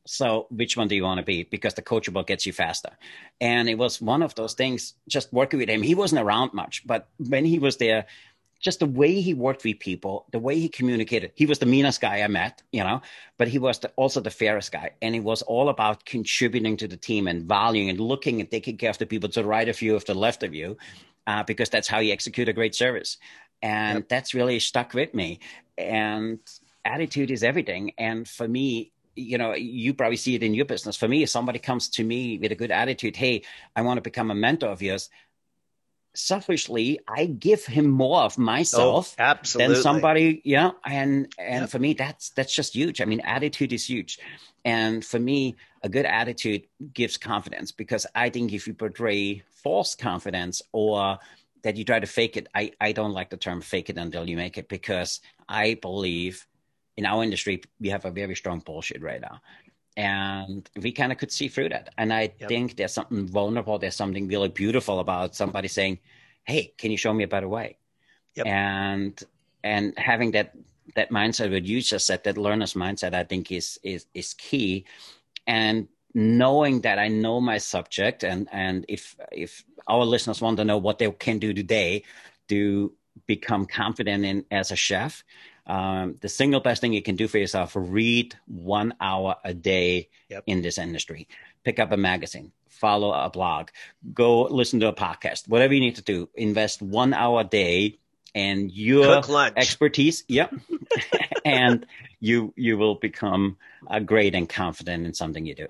So 0.06 0.48
which 0.50 0.78
one 0.78 0.88
do 0.88 0.96
you 0.96 1.04
want 1.04 1.20
to 1.20 1.26
be? 1.26 1.44
Because 1.44 1.74
the 1.74 1.82
coachable 1.82 2.26
gets 2.26 2.46
you 2.46 2.54
faster. 2.54 2.92
And 3.42 3.68
it 3.68 3.78
was 3.78 4.02
one 4.02 4.24
of 4.24 4.34
those 4.36 4.54
things, 4.54 4.94
just 5.10 5.34
working 5.34 5.60
with 5.60 5.68
him. 5.68 5.82
He 5.82 5.96
wasn't 5.96 6.22
around 6.22 6.54
much, 6.54 6.88
but 6.88 7.10
when 7.18 7.44
he 7.44 7.60
was 7.60 7.76
there, 7.76 8.06
just 8.60 8.80
the 8.80 8.86
way 8.86 9.22
he 9.22 9.34
worked 9.34 9.64
with 9.64 9.80
people, 9.80 10.26
the 10.32 10.40
way 10.40 10.60
he 10.60 10.70
communicated. 10.70 11.32
He 11.36 11.46
was 11.46 11.60
the 11.60 11.66
meanest 11.66 12.02
guy 12.02 12.22
I 12.22 12.28
met, 12.28 12.64
you 12.72 12.84
know, 12.84 13.02
but 13.38 13.48
he 13.48 13.60
was 13.60 13.80
the, 13.80 13.92
also 13.96 14.20
the 14.20 14.32
fairest 14.32 14.72
guy. 14.72 14.92
And 15.02 15.16
it 15.16 15.24
was 15.24 15.42
all 15.44 15.70
about 15.70 16.06
contributing 16.06 16.78
to 16.78 16.88
the 16.88 16.98
team 16.98 17.28
and 17.28 17.44
valuing 17.44 17.90
and 17.90 18.00
looking 18.00 18.40
and 18.40 18.50
taking 18.50 18.78
care 18.78 18.90
of 18.90 18.98
the 18.98 19.06
people 19.06 19.30
to 19.30 19.42
the 19.42 19.48
right 19.48 19.70
of 19.70 19.82
you, 19.82 19.96
of 19.96 20.06
the 20.06 20.16
left 20.16 20.44
of 20.44 20.54
you, 20.56 20.78
uh, 21.28 21.44
because 21.44 21.70
that's 21.70 21.88
how 21.88 22.00
you 22.00 22.12
execute 22.12 22.50
a 22.50 22.54
great 22.54 22.74
service. 22.74 23.18
And 23.62 24.00
yep. 24.00 24.10
that's 24.10 24.34
really 24.34 24.60
stuck 24.60 24.94
with 24.94 25.14
me. 25.14 25.40
And 25.78 26.40
attitude 26.86 27.32
is 27.32 27.44
everything. 27.44 27.92
And 27.98 28.28
for 28.28 28.48
me, 28.48 28.92
you 29.16 29.38
know, 29.38 29.54
you 29.54 29.94
probably 29.94 30.16
see 30.16 30.36
it 30.36 30.44
in 30.44 30.54
your 30.54 30.66
business. 30.66 30.96
For 30.96 31.08
me, 31.08 31.24
if 31.24 31.30
somebody 31.30 31.60
comes 31.60 31.90
to 31.90 32.04
me 32.04 32.38
with 32.38 32.52
a 32.52 32.56
good 32.56 32.72
attitude, 32.72 33.16
hey, 33.16 33.42
I 33.76 33.82
want 33.82 33.98
to 33.98 34.02
become 34.02 34.30
a 34.30 34.36
mentor 34.36 34.70
of 34.70 34.82
yours, 34.82 35.10
selfishly, 36.18 37.00
I 37.08 37.26
give 37.26 37.66
him 37.66 37.88
more 37.88 38.22
of 38.22 38.36
oh, 38.38 38.42
myself 38.42 39.16
oh, 39.20 39.24
absolutely. 39.24 39.76
than 39.76 39.84
somebody, 39.84 40.42
yeah. 40.44 40.72
And 40.86 41.34
and 41.38 41.62
yep. 41.62 41.70
for 41.70 41.80
me, 41.80 41.94
that's 41.94 42.30
that's 42.32 42.54
just 42.54 42.76
huge. 42.76 43.02
I 43.02 43.06
mean, 43.06 43.22
attitude 43.22 43.74
is 43.74 43.90
huge. 43.90 44.20
And 44.66 45.06
for 45.06 45.20
me, 45.20 45.56
a 45.84 45.90
good 45.90 46.06
attitude 46.06 46.64
gives 46.94 47.18
confidence 47.18 47.72
because 47.72 48.06
I 48.14 48.30
think 48.30 48.52
if 48.52 48.68
you 48.68 48.74
portray 48.74 49.44
false 49.64 49.96
confidence 49.96 50.62
or 50.74 51.20
that 51.64 51.78
you 51.78 51.86
try 51.86 52.00
to 52.00 52.08
fake 52.08 52.36
it, 52.36 52.48
I, 52.54 52.72
I 52.82 52.92
don't 52.92 53.14
like 53.14 53.30
the 53.30 53.38
term 53.38 53.62
fake 53.62 53.90
it 53.90 53.98
until 53.98 54.28
you 54.28 54.36
make 54.36 54.58
it 54.58 54.68
because 54.68 55.22
I 55.48 55.76
believe 55.76 56.46
in 56.98 57.06
our 57.06 57.24
industry 57.24 57.62
we 57.80 57.90
have 57.90 58.06
a 58.06 58.12
very 58.12 58.36
strong 58.36 58.60
bullshit 58.60 59.02
right 59.02 59.22
now. 59.22 59.42
And 59.98 60.70
we 60.80 60.92
kind 60.92 61.12
of 61.12 61.18
could 61.18 61.32
see 61.32 61.48
through 61.48 61.70
that. 61.70 61.90
And 61.98 62.14
I 62.14 62.32
yep. 62.40 62.48
think 62.48 62.78
there's 62.78 62.94
something 62.94 63.28
vulnerable, 63.28 63.80
there's 63.80 63.96
something 63.96 64.28
really 64.28 64.48
beautiful 64.48 65.00
about 65.00 65.36
somebody 65.36 65.68
saying, 65.68 66.00
"Hey, 66.46 66.72
can 66.78 66.92
you 66.92 66.98
show 66.98 67.14
me 67.14 67.24
a 67.24 67.28
better 67.28 67.50
way?" 67.50 67.78
Yep. 68.36 68.46
And 68.46 69.24
and 69.64 69.98
having 69.98 70.32
that 70.32 70.54
that 70.96 71.10
mindset 71.10 71.52
what 71.52 71.66
you 71.66 71.82
just 71.82 72.06
said, 72.06 72.24
that 72.24 72.38
learner's 72.38 72.76
mindset, 72.76 73.16
I 73.16 73.24
think 73.24 73.52
is 73.52 73.80
is 73.84 74.06
is 74.14 74.36
key. 74.36 74.86
And 75.48 75.88
knowing 76.14 76.82
that 76.82 77.00
I 77.00 77.08
know 77.08 77.42
my 77.42 77.58
subject, 77.58 78.24
and 78.24 78.48
and 78.52 78.86
if 78.88 79.16
if 79.32 79.66
our 79.88 80.06
listeners 80.06 80.42
want 80.42 80.58
to 80.58 80.66
know 80.66 80.78
what 80.78 81.00
they 81.00 81.10
can 81.12 81.40
do 81.40 81.54
today 81.54 82.04
to 82.50 82.94
become 83.26 83.66
confident 83.66 84.24
in 84.24 84.46
as 84.52 84.72
a 84.72 84.76
chef, 84.76 85.24
um, 85.68 86.16
the 86.22 86.30
single 86.30 86.60
best 86.60 86.82
thing 86.82 86.94
you 86.94 87.02
can 87.02 87.16
do 87.16 87.28
for 87.28 87.38
yourself: 87.38 87.74
read 87.76 88.36
one 88.48 88.94
hour 89.00 89.36
a 89.44 89.54
day 89.54 90.10
yep. 90.30 90.44
in 90.48 90.62
this 90.62 90.78
industry. 90.78 91.28
Pick 91.64 91.80
up 91.80 91.92
a 91.92 91.98
magazine, 91.98 92.52
follow 92.70 93.12
a 93.12 93.30
blog, 93.30 93.70
go 94.14 94.44
listen 94.44 94.80
to 94.80 94.88
a 94.88 94.94
podcast, 94.94 95.48
whatever 95.48 95.74
you 95.74 95.82
need 95.82 95.98
to 95.98 96.02
do. 96.02 96.30
Invest 96.36 96.82
one 96.82 97.14
hour 97.14 97.42
a 97.42 97.44
day 97.44 98.00
and 98.34 98.72
your 98.72 99.22
expertise. 99.56 100.24
Yep. 100.28 100.54
and 101.46 101.86
you 102.20 102.54
you 102.56 102.78
will 102.78 102.96
become 102.96 103.58
a 103.90 104.00
great 104.00 104.36
and 104.36 104.48
confident 104.48 105.06
in 105.06 105.14
something 105.14 105.46
you 105.46 105.56
do. 105.56 105.68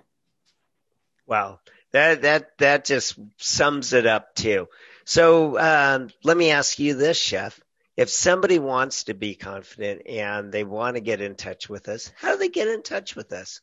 Wow. 1.26 1.60
That 1.92 2.22
that 2.24 2.58
that 2.58 2.86
just 2.86 3.18
sums 3.38 3.94
it 3.94 4.06
up 4.06 4.36
too. 4.36 4.68
So 5.06 5.58
um, 5.58 6.10
let 6.24 6.36
me 6.36 6.52
ask 6.52 6.80
you 6.80 6.96
this, 6.96 7.18
Chef. 7.18 7.60
If 7.98 8.10
somebody 8.10 8.60
wants 8.60 9.06
to 9.06 9.16
be 9.16 9.36
confident 9.36 10.08
and 10.08 10.52
they 10.52 10.64
want 10.64 10.96
to 10.96 11.02
get 11.02 11.20
in 11.20 11.36
touch 11.36 11.68
with 11.68 11.90
us, 11.90 12.12
how 12.16 12.34
do 12.34 12.38
they 12.38 12.50
get 12.50 12.68
in 12.68 12.84
touch 12.84 13.16
with 13.16 13.34
us? 13.34 13.62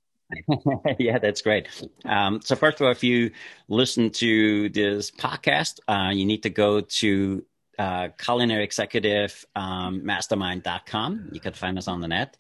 yeah, 0.98 1.18
that's 1.18 1.40
great. 1.40 1.68
Um, 2.04 2.40
so 2.42 2.56
first 2.56 2.80
of 2.80 2.86
all, 2.86 2.90
if 2.90 3.04
you 3.04 3.30
listen 3.68 4.10
to 4.10 4.68
this 4.70 5.10
podcast, 5.10 5.78
uh, 5.86 6.10
you 6.10 6.24
need 6.24 6.42
to 6.42 6.50
go 6.50 6.80
to 6.80 7.44
uh, 7.78 8.08
culinary 8.18 8.64
executive 8.64 9.44
um, 9.54 10.02
mastermind.com. 10.04 11.30
You 11.32 11.40
can 11.40 11.52
find 11.52 11.78
us 11.78 11.88
on 11.88 12.00
the 12.00 12.08
net. 12.08 12.36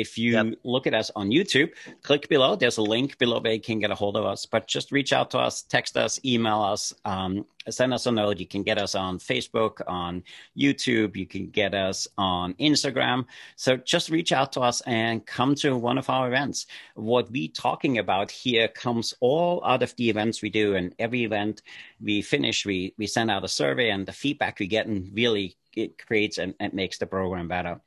If 0.00 0.16
you 0.16 0.32
yep. 0.32 0.54
look 0.64 0.86
at 0.86 0.94
us 0.94 1.10
on 1.14 1.28
YouTube, 1.28 1.70
click 2.02 2.26
below. 2.28 2.56
There's 2.56 2.78
a 2.78 2.82
link 2.82 3.18
below 3.18 3.40
where 3.40 3.52
you 3.52 3.60
can 3.60 3.78
get 3.78 3.90
a 3.90 3.94
hold 3.94 4.16
of 4.16 4.24
us. 4.24 4.46
But 4.46 4.66
just 4.66 4.90
reach 4.90 5.12
out 5.12 5.30
to 5.32 5.38
us, 5.38 5.62
text 5.62 5.98
us, 5.98 6.18
email 6.24 6.62
us, 6.62 6.94
um, 7.04 7.44
send 7.68 7.92
us 7.92 8.06
a 8.06 8.10
note. 8.10 8.40
You 8.40 8.46
can 8.46 8.62
get 8.62 8.78
us 8.78 8.94
on 8.94 9.18
Facebook, 9.18 9.82
on 9.86 10.22
YouTube. 10.56 11.14
You 11.14 11.26
can 11.26 11.48
get 11.50 11.74
us 11.74 12.08
on 12.16 12.54
Instagram. 12.54 13.26
So 13.56 13.76
just 13.76 14.08
reach 14.08 14.32
out 14.32 14.50
to 14.52 14.60
us 14.60 14.80
and 14.86 15.26
come 15.26 15.54
to 15.56 15.76
one 15.76 15.98
of 15.98 16.08
our 16.08 16.26
events. 16.28 16.66
What 16.94 17.30
we're 17.30 17.48
talking 17.48 17.98
about 17.98 18.30
here 18.30 18.68
comes 18.68 19.12
all 19.20 19.62
out 19.64 19.82
of 19.82 19.94
the 19.96 20.08
events 20.08 20.40
we 20.40 20.48
do. 20.48 20.74
And 20.74 20.94
every 20.98 21.24
event 21.24 21.60
we 22.00 22.22
finish, 22.22 22.64
we, 22.64 22.94
we 22.96 23.06
send 23.06 23.30
out 23.30 23.44
a 23.44 23.48
survey 23.48 23.90
and 23.90 24.06
the 24.06 24.12
feedback 24.12 24.58
we 24.58 24.66
get 24.66 24.86
and 24.86 25.10
really 25.14 25.56
it 25.74 26.04
creates 26.06 26.38
and, 26.38 26.54
and 26.60 26.72
makes 26.74 26.98
the 26.98 27.06
program 27.06 27.48
better. 27.48 27.80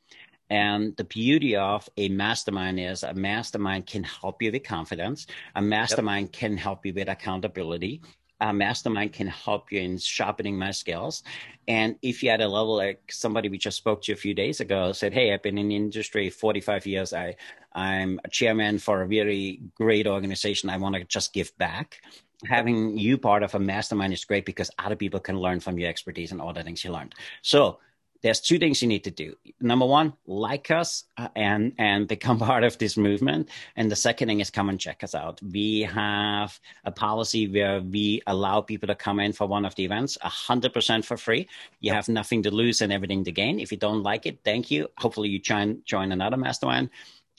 And 0.49 0.95
the 0.95 1.03
beauty 1.03 1.55
of 1.55 1.89
a 1.97 2.09
mastermind 2.09 2.79
is 2.79 3.03
a 3.03 3.13
mastermind 3.13 3.87
can 3.87 4.03
help 4.03 4.41
you 4.41 4.51
with 4.51 4.63
confidence. 4.63 5.27
A 5.55 5.61
mastermind 5.61 6.27
yep. 6.27 6.33
can 6.33 6.57
help 6.57 6.85
you 6.85 6.93
with 6.93 7.09
accountability. 7.09 8.01
A 8.41 8.53
mastermind 8.53 9.13
can 9.13 9.27
help 9.27 9.71
you 9.71 9.79
in 9.79 9.97
sharpening 9.97 10.57
my 10.57 10.71
skills. 10.71 11.23
And 11.67 11.95
if 12.01 12.21
you 12.21 12.29
had 12.29 12.41
a 12.41 12.47
level 12.47 12.75
like 12.75 13.11
somebody 13.11 13.49
we 13.49 13.57
just 13.57 13.77
spoke 13.77 14.01
to 14.03 14.13
a 14.13 14.17
few 14.17 14.33
days 14.33 14.59
ago 14.59 14.91
said, 14.91 15.13
Hey, 15.13 15.33
I've 15.33 15.41
been 15.41 15.57
in 15.57 15.69
the 15.69 15.75
industry 15.75 16.29
45 16.29 16.85
years. 16.85 17.13
I, 17.13 17.37
I'm 17.73 18.19
a 18.23 18.29
chairman 18.29 18.77
for 18.77 19.01
a 19.01 19.07
very 19.07 19.61
great 19.73 20.05
organization. 20.05 20.69
I 20.69 20.77
want 20.77 20.95
to 20.95 21.05
just 21.05 21.33
give 21.33 21.57
back 21.57 22.01
having 22.45 22.97
you 22.97 23.17
part 23.17 23.43
of 23.43 23.55
a 23.55 23.59
mastermind 23.59 24.13
is 24.13 24.25
great 24.25 24.45
because 24.45 24.69
other 24.77 24.95
people 24.95 25.19
can 25.19 25.39
learn 25.39 25.59
from 25.59 25.79
your 25.79 25.89
expertise 25.89 26.31
and 26.31 26.41
all 26.41 26.53
the 26.53 26.63
things 26.63 26.83
you 26.83 26.91
learned. 26.91 27.15
So 27.41 27.79
there's 28.25 28.41
two 28.41 28.57
things 28.57 28.81
you 28.81 28.87
need 28.87 29.03
to 29.03 29.11
do. 29.11 29.35
Number 29.61 29.85
one, 29.85 30.13
like 30.25 30.71
us 30.71 31.03
uh, 31.15 31.27
and 31.35 31.73
and 31.77 32.07
become 32.07 32.39
part 32.49 32.63
of 32.63 32.75
this 32.79 32.97
movement. 32.97 33.49
And 33.75 33.91
the 33.91 33.95
second 33.95 34.27
thing 34.29 34.39
is 34.39 34.49
come 34.49 34.67
and 34.67 34.79
check 34.79 35.03
us 35.03 35.13
out. 35.13 35.39
We 35.43 35.81
have 35.81 36.59
a 36.85 36.91
policy 36.91 37.47
where 37.47 37.81
we 37.81 38.23
allow 38.25 38.61
people 38.61 38.87
to 38.87 38.95
come 38.95 39.19
in 39.19 39.31
for 39.31 39.45
one 39.45 39.63
of 39.63 39.75
the 39.75 39.85
events, 39.85 40.17
hundred 40.23 40.73
percent 40.73 41.05
for 41.05 41.17
free. 41.17 41.47
You 41.81 41.93
have 41.93 42.09
nothing 42.09 42.41
to 42.43 42.49
lose 42.49 42.81
and 42.81 42.91
everything 42.91 43.23
to 43.25 43.31
gain. 43.31 43.59
If 43.59 43.71
you 43.71 43.77
don't 43.77 44.01
like 44.01 44.25
it, 44.25 44.39
thank 44.43 44.71
you. 44.71 44.87
Hopefully 44.97 45.29
you 45.29 45.37
join 45.37 45.83
join 45.85 46.11
another 46.11 46.37
mastermind. 46.37 46.89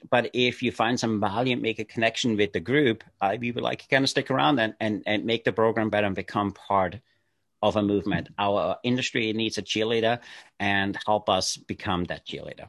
But 0.09 0.31
if 0.35 0.63
you 0.63 0.71
find 0.71 1.01
some 1.01 1.19
value 1.19 1.55
and 1.55 1.63
make 1.63 1.81
a 1.81 1.85
connection 1.85 2.37
with 2.37 2.53
the 2.53 2.61
group, 2.61 3.03
uh, 3.21 3.37
we 3.41 3.51
would 3.51 3.65
like 3.65 3.81
to 3.81 3.89
kind 3.89 4.05
of 4.05 4.11
stick 4.11 4.31
around 4.31 4.61
and, 4.61 4.75
and, 4.79 5.03
and 5.05 5.25
make 5.25 5.43
the 5.43 5.53
program 5.53 5.91
better 5.91 6.07
and 6.07 6.15
become 6.15 6.53
part 6.53 7.01
of 7.63 7.77
a 7.77 7.83
movement. 7.83 8.29
Our 8.39 8.77
industry 8.83 9.33
needs 9.33 9.59
a 9.59 9.63
cheerleader 9.63 10.21
and 10.61 10.97
help 11.07 11.29
us 11.29 11.57
become 11.57 12.05
that 12.05 12.27
cheerleader. 12.27 12.69